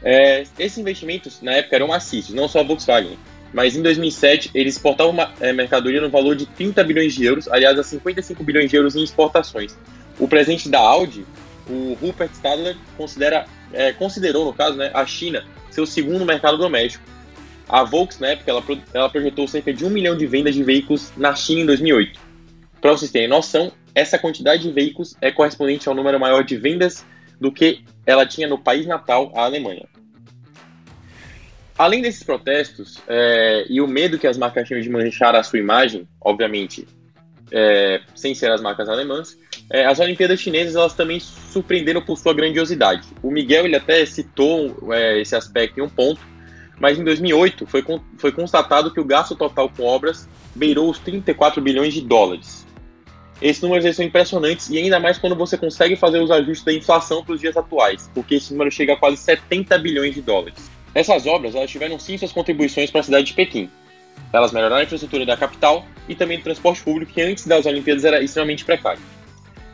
É, 0.03 0.43
esses 0.59 0.79
investimentos, 0.79 1.41
na 1.41 1.53
época, 1.53 1.77
eram 1.77 1.89
maciços, 1.89 2.35
não 2.35 2.49
só 2.49 2.61
a 2.61 2.63
Volkswagen 2.63 3.19
mas 3.53 3.77
em 3.77 3.83
2007 3.83 4.51
eles 4.55 4.75
exportavam 4.77 5.13
uma 5.13 5.33
é, 5.41 5.53
mercadoria 5.53 6.01
no 6.01 6.09
valor 6.09 6.37
de 6.37 6.47
30 6.47 6.83
bilhões 6.85 7.15
de 7.15 7.25
euros, 7.25 7.49
aliás, 7.49 7.79
a 7.79 7.83
55 7.83 8.43
bilhões 8.45 8.71
de 8.71 8.77
euros 8.77 8.97
em 8.97 9.03
exportações. 9.03 9.77
O 10.19 10.29
presidente 10.29 10.69
da 10.69 10.79
Audi, 10.79 11.25
o 11.69 11.97
Rupert 12.01 12.31
Stadler, 12.33 12.77
considera, 12.97 13.47
é, 13.73 13.93
considerou, 13.93 14.45
no 14.45 14.53
caso, 14.53 14.77
né, 14.77 14.91
a 14.93 15.05
China 15.07 15.45
seu 15.71 15.87
segundo 15.87 16.25
mercado 16.25 16.59
doméstico. 16.59 17.05
A 17.69 17.85
Volks, 17.85 18.19
na 18.19 18.29
época, 18.29 18.51
ela, 18.51 18.63
ela 18.93 19.09
projetou 19.09 19.47
cerca 19.47 19.73
de 19.73 19.85
um 19.85 19.91
milhão 19.91 20.17
de 20.17 20.27
vendas 20.27 20.55
de 20.55 20.63
veículos 20.63 21.13
na 21.17 21.35
China 21.35 21.61
em 21.61 21.67
2008. 21.67 22.21
Para 22.81 22.91
vocês 22.91 23.11
terem 23.11 23.29
noção, 23.29 23.73
essa 23.95 24.19
quantidade 24.19 24.63
de 24.63 24.73
veículos 24.73 25.17
é 25.21 25.31
correspondente 25.31 25.89
ao 25.89 25.95
número 25.95 26.19
maior 26.19 26.43
de 26.43 26.57
vendas 26.57 27.05
do 27.41 27.53
que 27.53 27.85
ela 28.05 28.27
tinha 28.27 28.49
no 28.49 28.59
país 28.59 28.87
natal, 28.87 29.33
a 29.35 29.45
Alemanha. 29.45 29.87
Além 31.81 32.03
desses 32.03 32.23
protestos 32.23 32.99
é, 33.09 33.65
e 33.67 33.81
o 33.81 33.89
medo 33.89 34.19
que 34.19 34.27
as 34.27 34.37
marcas 34.37 34.69
tinham 34.69 34.83
de 34.83 34.91
manchar 34.91 35.35
a 35.35 35.43
sua 35.43 35.59
imagem, 35.59 36.07
obviamente, 36.21 36.87
é, 37.51 38.03
sem 38.15 38.35
ser 38.35 38.51
as 38.51 38.61
marcas 38.61 38.87
alemãs, 38.87 39.39
é, 39.71 39.87
as 39.87 39.99
Olimpíadas 39.99 40.39
chinesas 40.39 40.77
elas 40.77 40.93
também 40.93 41.19
surpreenderam 41.19 42.03
por 42.03 42.19
sua 42.19 42.35
grandiosidade. 42.35 43.09
O 43.23 43.31
Miguel 43.31 43.65
ele 43.65 43.77
até 43.77 44.05
citou 44.05 44.93
é, 44.93 45.23
esse 45.23 45.35
aspecto 45.35 45.81
em 45.81 45.83
um 45.83 45.89
ponto, 45.89 46.21
mas 46.79 46.99
em 46.99 47.03
2008 47.03 47.65
foi, 47.65 47.83
foi 48.19 48.31
constatado 48.31 48.93
que 48.93 49.01
o 49.01 49.05
gasto 49.05 49.35
total 49.35 49.71
com 49.71 49.85
obras 49.85 50.29
beirou 50.55 50.91
os 50.91 50.99
34 50.99 51.63
bilhões 51.63 51.95
de 51.95 52.03
dólares. 52.03 52.67
Esses 53.41 53.63
números 53.63 53.97
são 53.97 54.05
impressionantes 54.05 54.69
e 54.69 54.77
ainda 54.77 55.01
mais 55.01 55.17
quando 55.17 55.35
você 55.35 55.57
consegue 55.57 55.97
fazer 55.97 56.19
os 56.19 56.31
ajustes 56.31 56.63
da 56.63 56.75
inflação 56.75 57.25
para 57.25 57.33
os 57.33 57.41
dias 57.41 57.57
atuais, 57.57 58.11
porque 58.13 58.35
esse 58.35 58.53
número 58.53 58.71
chega 58.71 58.93
a 58.93 58.97
quase 58.99 59.17
70 59.17 59.79
bilhões 59.79 60.13
de 60.15 60.21
dólares. 60.21 60.71
Essas 60.95 61.27
obras 61.27 61.55
elas 61.55 61.71
tiveram 61.71 61.99
sim 61.99 62.19
suas 62.19 62.33
contribuições 62.33 62.91
para 62.91 63.01
a 63.01 63.05
cidade 63.05 63.27
de 63.27 63.35
Pequim. 63.35 63.71
Elas 64.33 64.53
melhoraram 64.53 64.81
a 64.81 64.85
infraestrutura 64.85 65.25
da 65.25 65.37
capital 65.37 65.85
e 66.09 66.15
também 66.15 66.39
do 66.39 66.45
transporte 66.45 66.83
público, 66.83 67.13
que 67.13 67.23
antes 67.23 67.47
das 67.47 67.67
Olimpíadas 67.67 68.05
era 68.05 68.23
extremamente 68.23 68.65
precário. 68.65 69.01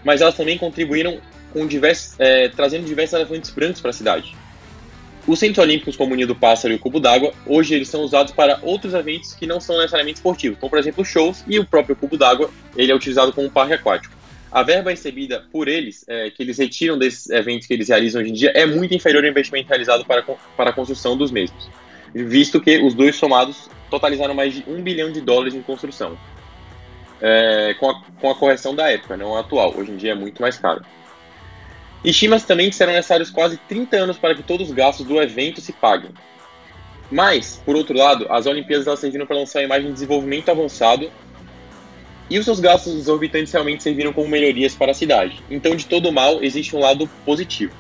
Mas 0.05 0.21
elas 0.21 0.35
também 0.35 0.57
contribuíram 0.59 1.21
com 1.53 1.67
é, 2.19 2.49
trazendo 2.51 2.85
diversos 2.85 3.19
elefantes 3.19 3.51
brancos 3.51 3.81
para 3.81 3.91
a 3.91 3.95
cidade. 3.95 4.37
Os 5.27 5.39
centros 5.39 5.59
olímpicos, 5.59 5.97
como 5.97 6.13
o 6.13 6.15
Ninho 6.15 6.29
do 6.29 6.37
Pássaro 6.37 6.73
e 6.73 6.77
o 6.77 6.79
Cubo 6.79 7.01
d'Água, 7.01 7.33
hoje 7.47 7.75
eles 7.75 7.89
são 7.89 8.03
usados 8.03 8.33
para 8.33 8.61
outros 8.63 8.95
eventos 8.95 9.35
que 9.35 9.47
não 9.47 9.61
são 9.61 9.77
necessariamente 9.77 10.19
esportivos, 10.19 10.59
como 10.59 10.71
por 10.71 10.79
exemplo 10.79 11.05
shows 11.05 11.43
e 11.49 11.59
o 11.59 11.65
próprio 11.65 11.97
Cubo 11.97 12.17
d'Água, 12.17 12.51
ele 12.77 12.93
é 12.93 12.95
utilizado 12.95 13.33
como 13.33 13.51
parque 13.51 13.73
aquático. 13.73 14.16
A 14.51 14.63
verba 14.63 14.91
recebida 14.91 15.45
por 15.53 15.69
eles, 15.69 16.05
é, 16.09 16.31
que 16.31 16.43
eles 16.43 16.59
retiram 16.59 16.97
desses 16.97 17.29
eventos 17.31 17.67
que 17.67 17.75
eles 17.75 17.89
realizam 17.89 18.23
hoje 18.23 18.31
em 18.31 18.35
dia, 18.35 18.53
é 18.55 18.65
muito 18.65 18.95
inferior 18.95 19.25
ao 19.25 19.31
investimento 19.31 19.69
realizado 19.69 20.05
para, 20.05 20.23
para 20.23 20.71
a 20.71 20.73
construção 20.73 21.17
dos 21.17 21.31
mesmos, 21.31 21.69
visto 22.15 22.61
que 22.61 22.79
os 22.79 22.95
dois 22.95 23.17
somados 23.17 23.69
totalizaram 23.91 24.35
mais 24.35 24.55
de 24.55 24.65
um 24.67 24.83
bilhão 24.83 25.11
de 25.11 25.21
dólares 25.21 25.55
em 25.55 25.63
construção, 25.63 26.17
é, 27.21 27.75
com, 27.79 27.91
a, 27.91 28.03
com 28.21 28.31
a 28.31 28.35
correção 28.35 28.75
da 28.75 28.91
época, 28.91 29.17
não 29.17 29.37
a 29.37 29.41
atual. 29.41 29.75
Hoje 29.77 29.91
em 29.91 29.97
dia 29.97 30.13
é 30.13 30.15
muito 30.15 30.41
mais 30.41 30.59
caro. 30.59 30.85
Estima-se 32.05 32.47
também 32.47 32.71
que 32.71 32.77
serão 32.77 32.93
necessários 32.93 33.31
quase 33.31 33.57
30 33.69 33.97
anos 33.97 34.19
para 34.19 34.35
que 34.35 34.43
todos 34.43 34.69
os 34.69 34.75
gastos 34.75 35.07
do 35.07 35.21
evento 35.21 35.61
se 35.61 35.73
paguem. 35.73 36.11
Mas, 37.11 37.61
por 37.65 37.77
outro 37.77 37.97
lado, 37.97 38.27
as 38.31 38.47
Olimpíadas 38.47 38.99
serviram 38.99 39.27
para 39.27 39.37
lançar 39.37 39.61
uma 39.61 39.65
imagem 39.65 39.89
de 39.89 39.95
desenvolvimento 39.95 40.49
avançado 40.51 41.11
e 42.29 42.39
os 42.39 42.45
seus 42.45 42.61
gastos 42.61 42.95
exorbitantes 42.95 43.53
realmente 43.53 43.83
serviram 43.83 44.13
como 44.13 44.29
melhorias 44.29 44.75
para 44.75 44.91
a 44.91 44.95
cidade. 44.95 45.43
Então, 45.51 45.77
de 45.77 45.87
todo 45.87 46.13
mal, 46.13 46.43
existe 46.43 46.75
um 46.75 46.81
lado 46.81 47.09
positivo. 47.25 47.73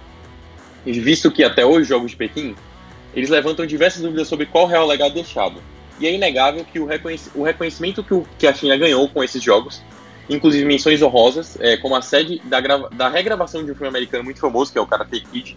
E 0.84 0.92
visto 1.00 1.30
que 1.30 1.42
até 1.42 1.64
hoje 1.64 1.82
os 1.82 1.88
Jogos 1.88 2.12
de 2.12 2.16
Pequim, 2.16 2.54
eles 3.14 3.28
levantam 3.28 3.66
diversas 3.66 4.02
dúvidas 4.02 4.28
sobre 4.28 4.46
qual 4.46 4.66
real 4.66 4.86
legado 4.86 5.14
deixado. 5.14 5.60
E 5.98 6.06
é 6.06 6.14
inegável 6.14 6.64
que 6.64 6.78
o, 6.78 6.86
reconhec 6.86 7.22
o 7.34 7.42
reconhecimento 7.42 8.04
que, 8.04 8.14
o, 8.14 8.26
que 8.38 8.46
a 8.46 8.54
China 8.54 8.76
ganhou 8.76 9.08
com 9.08 9.24
esses 9.24 9.42
jogos 9.42 9.82
inclusive 10.28 10.64
menções 10.64 11.00
honrosas, 11.02 11.56
é, 11.60 11.76
como 11.76 11.94
a 11.94 12.02
sede 12.02 12.40
da, 12.44 12.60
da 12.60 13.08
regravação 13.08 13.64
de 13.64 13.70
um 13.70 13.74
filme 13.74 13.88
americano 13.88 14.24
muito 14.24 14.40
famoso, 14.40 14.72
que 14.72 14.78
é 14.78 14.80
o 14.80 14.86
Karate 14.86 15.20
Kid. 15.20 15.56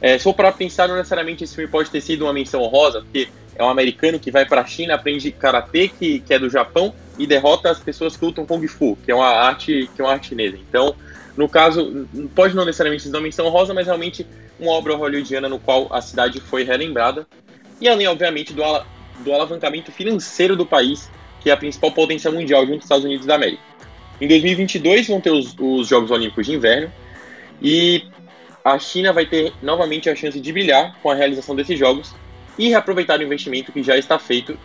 É, 0.00 0.18
for 0.18 0.34
para 0.34 0.52
pensar, 0.52 0.88
não 0.88 0.96
necessariamente 0.96 1.44
esse 1.44 1.54
filme 1.54 1.70
pode 1.70 1.90
ter 1.90 2.00
sido 2.00 2.22
uma 2.22 2.32
menção 2.32 2.62
honrosa, 2.62 3.00
porque 3.00 3.28
é 3.54 3.64
um 3.64 3.68
americano 3.68 4.18
que 4.18 4.30
vai 4.30 4.44
para 4.44 4.62
a 4.62 4.66
China, 4.66 4.94
aprende 4.94 5.30
karatê, 5.30 5.88
que, 5.88 6.20
que 6.20 6.34
é 6.34 6.38
do 6.38 6.50
Japão, 6.50 6.94
e 7.18 7.26
derrota 7.26 7.70
as 7.70 7.78
pessoas 7.78 8.16
que 8.16 8.24
lutam 8.24 8.46
Kung 8.46 8.66
Fu, 8.66 8.96
que 9.04 9.10
é 9.10 9.14
uma 9.14 9.28
arte, 9.28 9.88
que 9.94 10.00
é 10.00 10.04
uma 10.04 10.12
arte 10.12 10.28
chinesa. 10.28 10.56
Então, 10.56 10.94
no 11.36 11.48
caso, 11.48 12.08
pode 12.34 12.54
não 12.54 12.64
necessariamente 12.64 13.02
ser 13.02 13.10
uma 13.10 13.20
menção 13.20 13.46
honrosa, 13.46 13.74
mas 13.74 13.86
realmente 13.86 14.26
uma 14.58 14.72
obra 14.72 14.94
hollywoodiana 14.94 15.48
no 15.48 15.58
qual 15.58 15.88
a 15.92 16.00
cidade 16.00 16.40
foi 16.40 16.64
relembrada. 16.64 17.26
E 17.80 17.88
além, 17.88 18.06
obviamente, 18.06 18.52
do, 18.52 18.62
ala 18.62 18.86
do 19.20 19.32
alavancamento 19.32 19.92
financeiro 19.92 20.56
do 20.56 20.66
país, 20.66 21.10
que 21.40 21.50
é 21.50 21.52
a 21.52 21.56
principal 21.56 21.92
potência 21.92 22.30
mundial 22.30 22.62
junto 22.62 22.74
aos 22.74 22.84
Estados 22.84 23.04
Unidos 23.04 23.26
da 23.26 23.34
América. 23.34 23.62
Em 24.20 24.26
2022 24.26 25.08
vão 25.08 25.20
ter 25.20 25.30
os, 25.30 25.54
os 25.58 25.88
Jogos 25.88 26.10
Olímpicos 26.10 26.46
de 26.46 26.54
Inverno 26.54 26.90
e 27.60 28.04
a 28.64 28.78
China 28.78 29.12
vai 29.12 29.26
ter 29.26 29.52
novamente 29.62 30.08
a 30.08 30.16
chance 30.16 30.40
de 30.40 30.52
brilhar 30.52 30.98
com 31.02 31.10
a 31.10 31.14
realização 31.14 31.54
desses 31.54 31.78
Jogos 31.78 32.14
e 32.58 32.68
reaproveitar 32.68 33.20
o 33.20 33.22
investimento 33.22 33.70
que 33.72 33.82
já 33.82 33.96
está 33.96 34.18
feito 34.18 34.58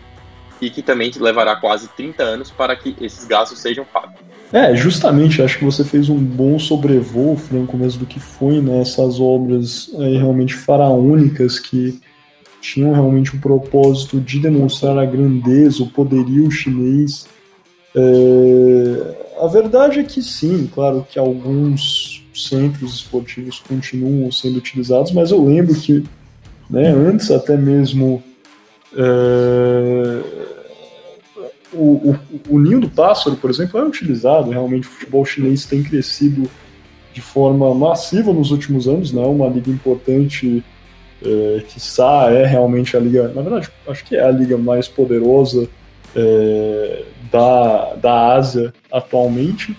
e 0.62 0.70
que 0.70 0.80
também 0.80 1.10
levará 1.18 1.56
quase 1.56 1.88
30 1.88 2.22
anos 2.22 2.50
para 2.50 2.76
que 2.76 2.94
esses 3.00 3.26
gastos 3.26 3.58
sejam 3.58 3.84
pagos. 3.84 4.14
É, 4.52 4.76
justamente, 4.76 5.42
acho 5.42 5.58
que 5.58 5.64
você 5.64 5.82
fez 5.82 6.08
um 6.08 6.18
bom 6.18 6.58
sobrevoo, 6.58 7.36
Franco, 7.36 7.76
mesmo 7.76 8.00
do 8.00 8.06
que 8.06 8.20
foi 8.20 8.60
né, 8.60 8.82
obras 9.18 9.90
aí, 9.98 10.16
realmente 10.16 10.54
faraônicas 10.54 11.58
que 11.58 12.00
tinham 12.60 12.92
realmente 12.92 13.34
o 13.34 13.40
propósito 13.40 14.20
de 14.20 14.38
demonstrar 14.38 14.96
a 14.98 15.04
grandeza, 15.04 15.82
o 15.82 15.88
poderio 15.88 16.48
chinês. 16.50 17.26
É, 17.96 19.16
a 19.40 19.46
verdade 19.48 19.98
é 19.98 20.04
que 20.04 20.22
sim, 20.22 20.70
claro 20.72 21.04
que 21.10 21.18
alguns 21.18 22.22
centros 22.32 22.94
esportivos 22.94 23.58
continuam 23.58 24.30
sendo 24.30 24.58
utilizados, 24.58 25.10
mas 25.12 25.32
eu 25.32 25.44
lembro 25.44 25.74
que 25.74 26.04
né, 26.70 26.88
antes 26.88 27.30
até 27.30 27.56
mesmo 27.56 28.22
é, 28.96 30.22
o, 31.72 32.10
o, 32.10 32.18
o, 32.50 32.58
ninho 32.58 32.80
do 32.80 32.88
pássaro, 32.88 33.36
por 33.36 33.50
exemplo, 33.50 33.78
é 33.78 33.84
utilizado. 33.84 34.50
Realmente 34.50 34.86
o 34.86 34.90
futebol 34.90 35.24
chinês 35.24 35.64
tem 35.64 35.82
crescido 35.82 36.48
de 37.12 37.20
forma 37.20 37.74
massiva 37.74 38.32
nos 38.32 38.50
últimos 38.50 38.88
anos, 38.88 39.12
né? 39.12 39.22
Uma 39.22 39.48
liga 39.48 39.70
importante, 39.70 40.64
é, 41.22 41.62
que 41.66 41.78
é 42.32 42.46
realmente 42.46 42.96
a 42.96 43.00
liga. 43.00 43.28
Na 43.28 43.42
verdade, 43.42 43.68
acho 43.86 44.04
que 44.04 44.16
é 44.16 44.24
a 44.24 44.30
liga 44.30 44.56
mais 44.56 44.88
poderosa 44.88 45.68
é, 46.14 47.04
da, 47.30 47.94
da 47.94 48.34
Ásia 48.34 48.72
atualmente. 48.90 49.76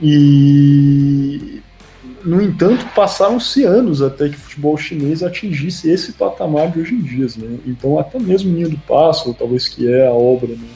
E, 0.00 1.60
no 2.24 2.40
entanto, 2.40 2.86
passaram-se 2.94 3.64
anos 3.64 4.00
até 4.00 4.28
que 4.28 4.36
o 4.36 4.40
futebol 4.40 4.76
chinês 4.76 5.22
atingisse 5.22 5.90
esse 5.90 6.12
patamar 6.12 6.70
de 6.70 6.80
hoje 6.80 6.94
em 6.94 7.00
dia. 7.00 7.26
Né? 7.36 7.58
Então, 7.66 7.98
até 7.98 8.18
mesmo 8.18 8.52
Ninho 8.52 8.70
do 8.70 8.78
Pássaro, 8.78 9.34
talvez 9.34 9.68
que 9.68 9.90
é 9.90 10.06
a 10.06 10.12
obra 10.12 10.48
né, 10.48 10.68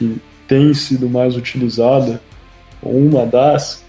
que 0.00 0.16
tem 0.48 0.72
sido 0.72 1.10
mais 1.10 1.36
utilizada, 1.36 2.22
uma 2.82 3.26
das, 3.26 3.84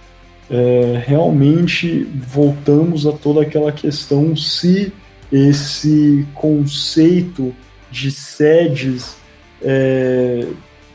é, 0.50 1.02
realmente 1.08 2.04
voltamos 2.28 3.08
a 3.08 3.14
toda 3.14 3.44
aquela 3.44 3.72
questão 3.72 4.36
se 4.36 4.92
esse 5.32 6.28
conceito 6.34 7.56
de 7.90 8.12
sedes 8.12 9.16
é, 9.62 10.46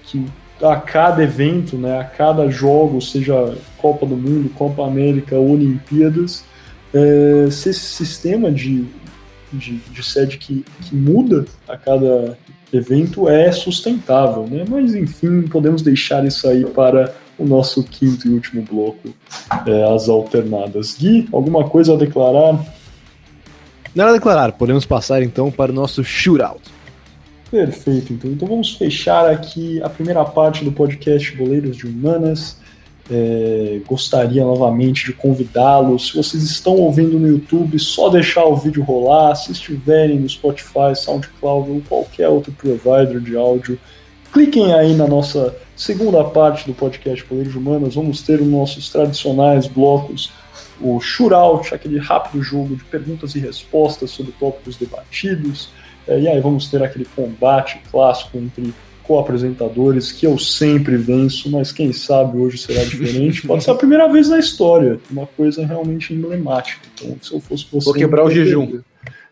que 0.05 0.23
a 0.63 0.77
cada 0.77 1.23
evento, 1.23 1.79
né, 1.79 1.99
a 1.99 2.05
cada 2.05 2.51
jogo, 2.51 3.01
seja 3.01 3.57
Copa 3.79 4.05
do 4.05 4.17
Mundo, 4.17 4.51
Copa 4.51 4.87
América, 4.87 5.39
Olimpíadas, 5.39 6.45
é, 6.93 7.51
se 7.51 7.71
esse 7.71 7.81
sistema 7.81 8.51
de, 8.51 8.85
de, 9.53 9.77
de 9.77 10.03
sede 10.03 10.37
que, 10.37 10.65
que, 10.83 10.95
muda 10.95 11.47
a 11.67 11.77
cada 11.79 12.39
evento 12.73 13.29
é 13.29 13.51
sustentável, 13.53 14.47
né? 14.47 14.65
Mas 14.69 14.95
enfim, 14.95 15.43
podemos 15.43 15.83
deixar 15.83 16.25
isso 16.25 16.49
aí 16.49 16.65
para 16.65 17.15
o 17.39 17.45
nosso 17.45 17.83
quinto 17.83 18.27
e 18.27 18.31
último 18.31 18.63
bloco, 18.63 19.15
é, 19.67 19.95
as 19.95 20.09
alternadas. 20.09 20.97
Gui, 20.99 21.29
alguma 21.33 21.69
coisa 21.69 21.95
a 21.95 21.97
declarar? 21.97 22.65
Nada 23.95 24.11
a 24.11 24.15
declarar, 24.15 24.53
podemos 24.53 24.85
passar 24.85 25.23
então 25.23 25.51
para 25.51 25.71
o 25.71 25.75
nosso 25.75 26.03
shootout. 26.05 26.61
Perfeito, 27.51 28.13
então. 28.13 28.31
Então 28.31 28.49
vamos 28.49 28.75
fechar 28.75 29.31
aqui 29.31 29.81
a 29.83 29.89
primeira 29.89 30.25
parte 30.25 30.65
do 30.65 30.73
podcast 30.73 31.37
Boleiros 31.37 31.77
de 31.77 31.87
Humanas. 31.87 32.59
É, 33.09 33.81
gostaria 33.87 34.45
novamente 34.45 35.07
de 35.07 35.13
convidá-los. 35.13 36.09
Se 36.09 36.17
vocês 36.17 36.43
estão 36.43 36.75
ouvindo 36.75 37.19
no 37.19 37.29
YouTube, 37.29 37.79
só 37.79 38.09
deixar 38.09 38.45
o 38.45 38.57
vídeo 38.57 38.83
rolar. 38.83 39.35
Se 39.37 39.53
estiverem 39.53 40.19
no 40.19 40.29
Spotify, 40.29 40.95
SoundCloud 40.95 41.71
ou 41.71 41.83
qualquer 41.89 42.29
outro 42.29 42.53
provider 42.53 43.21
de 43.21 43.37
áudio, 43.37 43.79
cliquem 44.33 44.75
aí 44.75 44.95
na 44.95 45.07
nossa 45.07 45.57
segunda 45.77 46.25
parte 46.25 46.67
do 46.67 46.75
podcast 46.75 47.25
Boleiros 47.27 47.53
de 47.53 47.59
Humanas. 47.59 47.95
Vamos 47.95 48.23
ter 48.23 48.41
os 48.41 48.49
nossos 48.49 48.91
tradicionais 48.91 49.69
blocos, 49.69 50.33
o 50.81 51.01
Shootout, 51.01 51.75
aquele 51.75 51.99
rápido 51.99 52.43
jogo 52.43 52.75
de 52.75 52.85
perguntas 52.85 53.35
e 53.37 53.39
respostas 53.39 54.11
sobre 54.11 54.33
tópicos 54.33 54.77
debatidos. 54.77 55.71
É, 56.09 56.19
e 56.19 56.29
aí 56.29 56.41
vamos 56.41 56.69
ter 56.69 56.83
aquele 56.83 57.05
combate 57.17 57.81
clássico 57.91 58.37
entre 58.39 58.75
co-apresentadores 59.07 60.13
que 60.13 60.27
eu 60.27 60.39
sempre 60.39 60.97
venço, 60.97 61.51
mas 61.51 61.73
quem 61.73 61.93
sabe 61.93 62.39
hoje 62.39 62.59
será 62.59 62.83
diferente. 62.85 63.47
Pode 63.47 63.63
ser 63.63 63.71
a 63.71 63.75
primeira 63.75 64.11
vez 64.11 64.29
na 64.29 64.39
história, 64.39 64.99
uma 65.11 65.27
coisa 65.27 65.65
realmente 65.65 66.13
emblemática. 66.13 66.87
Então, 66.95 67.17
se 67.23 67.33
eu 67.33 67.41
fosse 67.41 67.67
você. 67.71 67.85
Vou 67.85 67.95
quebrar 67.95 68.25
o 68.25 68.31
jejum. 68.31 68.81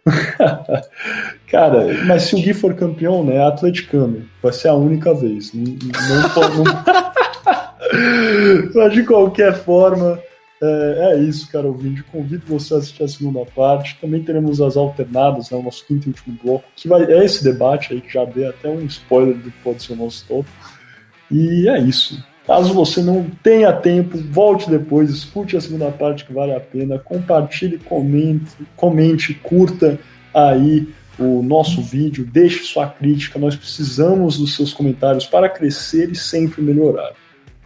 Cara, 1.51 2.05
mas 2.05 2.25
se 2.25 2.37
o 2.37 2.39
Gui 2.39 2.53
for 2.53 2.75
campeão, 2.75 3.25
né, 3.25 3.37
é 3.37 3.45
atleticano. 3.45 4.25
Vai 4.43 4.53
ser 4.53 4.69
a 4.69 4.75
única 4.75 5.15
vez. 5.15 5.53
Não, 5.53 5.65
não, 5.65 6.65
não... 6.65 6.65
mas 8.75 8.93
de 8.93 9.03
qualquer 9.05 9.55
forma. 9.55 10.19
É, 10.65 11.13
é, 11.13 11.19
isso, 11.21 11.51
cara, 11.51 11.67
ouvinte. 11.67 12.03
Convido 12.05 12.45
você 12.47 12.75
a 12.75 12.79
assistir 12.79 13.03
a 13.03 13.09
segunda 13.09 13.45
parte. 13.45 13.99
Também 14.01 14.23
teremos 14.23 14.61
as 14.61 14.77
alternadas, 14.77 15.51
né, 15.51 15.59
o 15.59 15.63
nosso 15.63 15.85
quinto 15.87 16.09
e 16.09 16.11
último 16.11 16.39
bloco, 16.43 16.65
que 16.75 16.89
vai, 16.89 17.05
é 17.05 17.25
esse 17.25 17.45
debate 17.45 17.93
aí 17.93 18.01
que 18.01 18.13
já 18.13 18.25
dei 18.25 18.47
até 18.47 18.69
um 18.69 18.85
spoiler 18.87 19.37
do 19.37 19.51
que 19.51 19.59
pode 19.63 19.83
ser 19.83 19.93
o 19.93 19.97
nosso 19.97 20.25
top. 20.27 20.49
E 21.31 21.69
é 21.69 21.79
isso. 21.79 22.25
Caso 22.47 22.73
você 22.75 23.03
não 23.03 23.27
tenha 23.43 23.73
tempo, 23.73 24.19
volte 24.19 24.69
depois, 24.69 25.11
escute 25.11 25.57
a 25.57 25.61
segunda 25.61 25.91
parte 25.91 26.25
que 26.25 26.33
vale 26.33 26.53
a 26.53 26.61
pena, 26.61 26.99
compartilhe, 26.99 27.79
comente, 27.79 28.53
comente, 28.77 29.33
curta 29.35 29.99
aí 30.33 30.87
o 31.19 31.43
nosso 31.43 31.81
vídeo, 31.81 32.27
deixe 32.31 32.65
sua 32.65 32.87
crítica, 32.87 33.39
nós 33.39 33.57
precisamos 33.57 34.39
dos 34.39 34.55
seus 34.55 34.75
comentários 34.75 35.25
para 35.25 35.49
crescer 35.49 36.11
e 36.11 36.15
sempre 36.15 36.61
melhorar. 36.61 37.13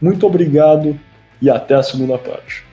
Muito 0.01 0.25
obrigado 0.25 0.99
e 1.43 1.51
até 1.51 1.75
a 1.75 1.83
segunda 1.83 2.17
parte. 2.17 2.68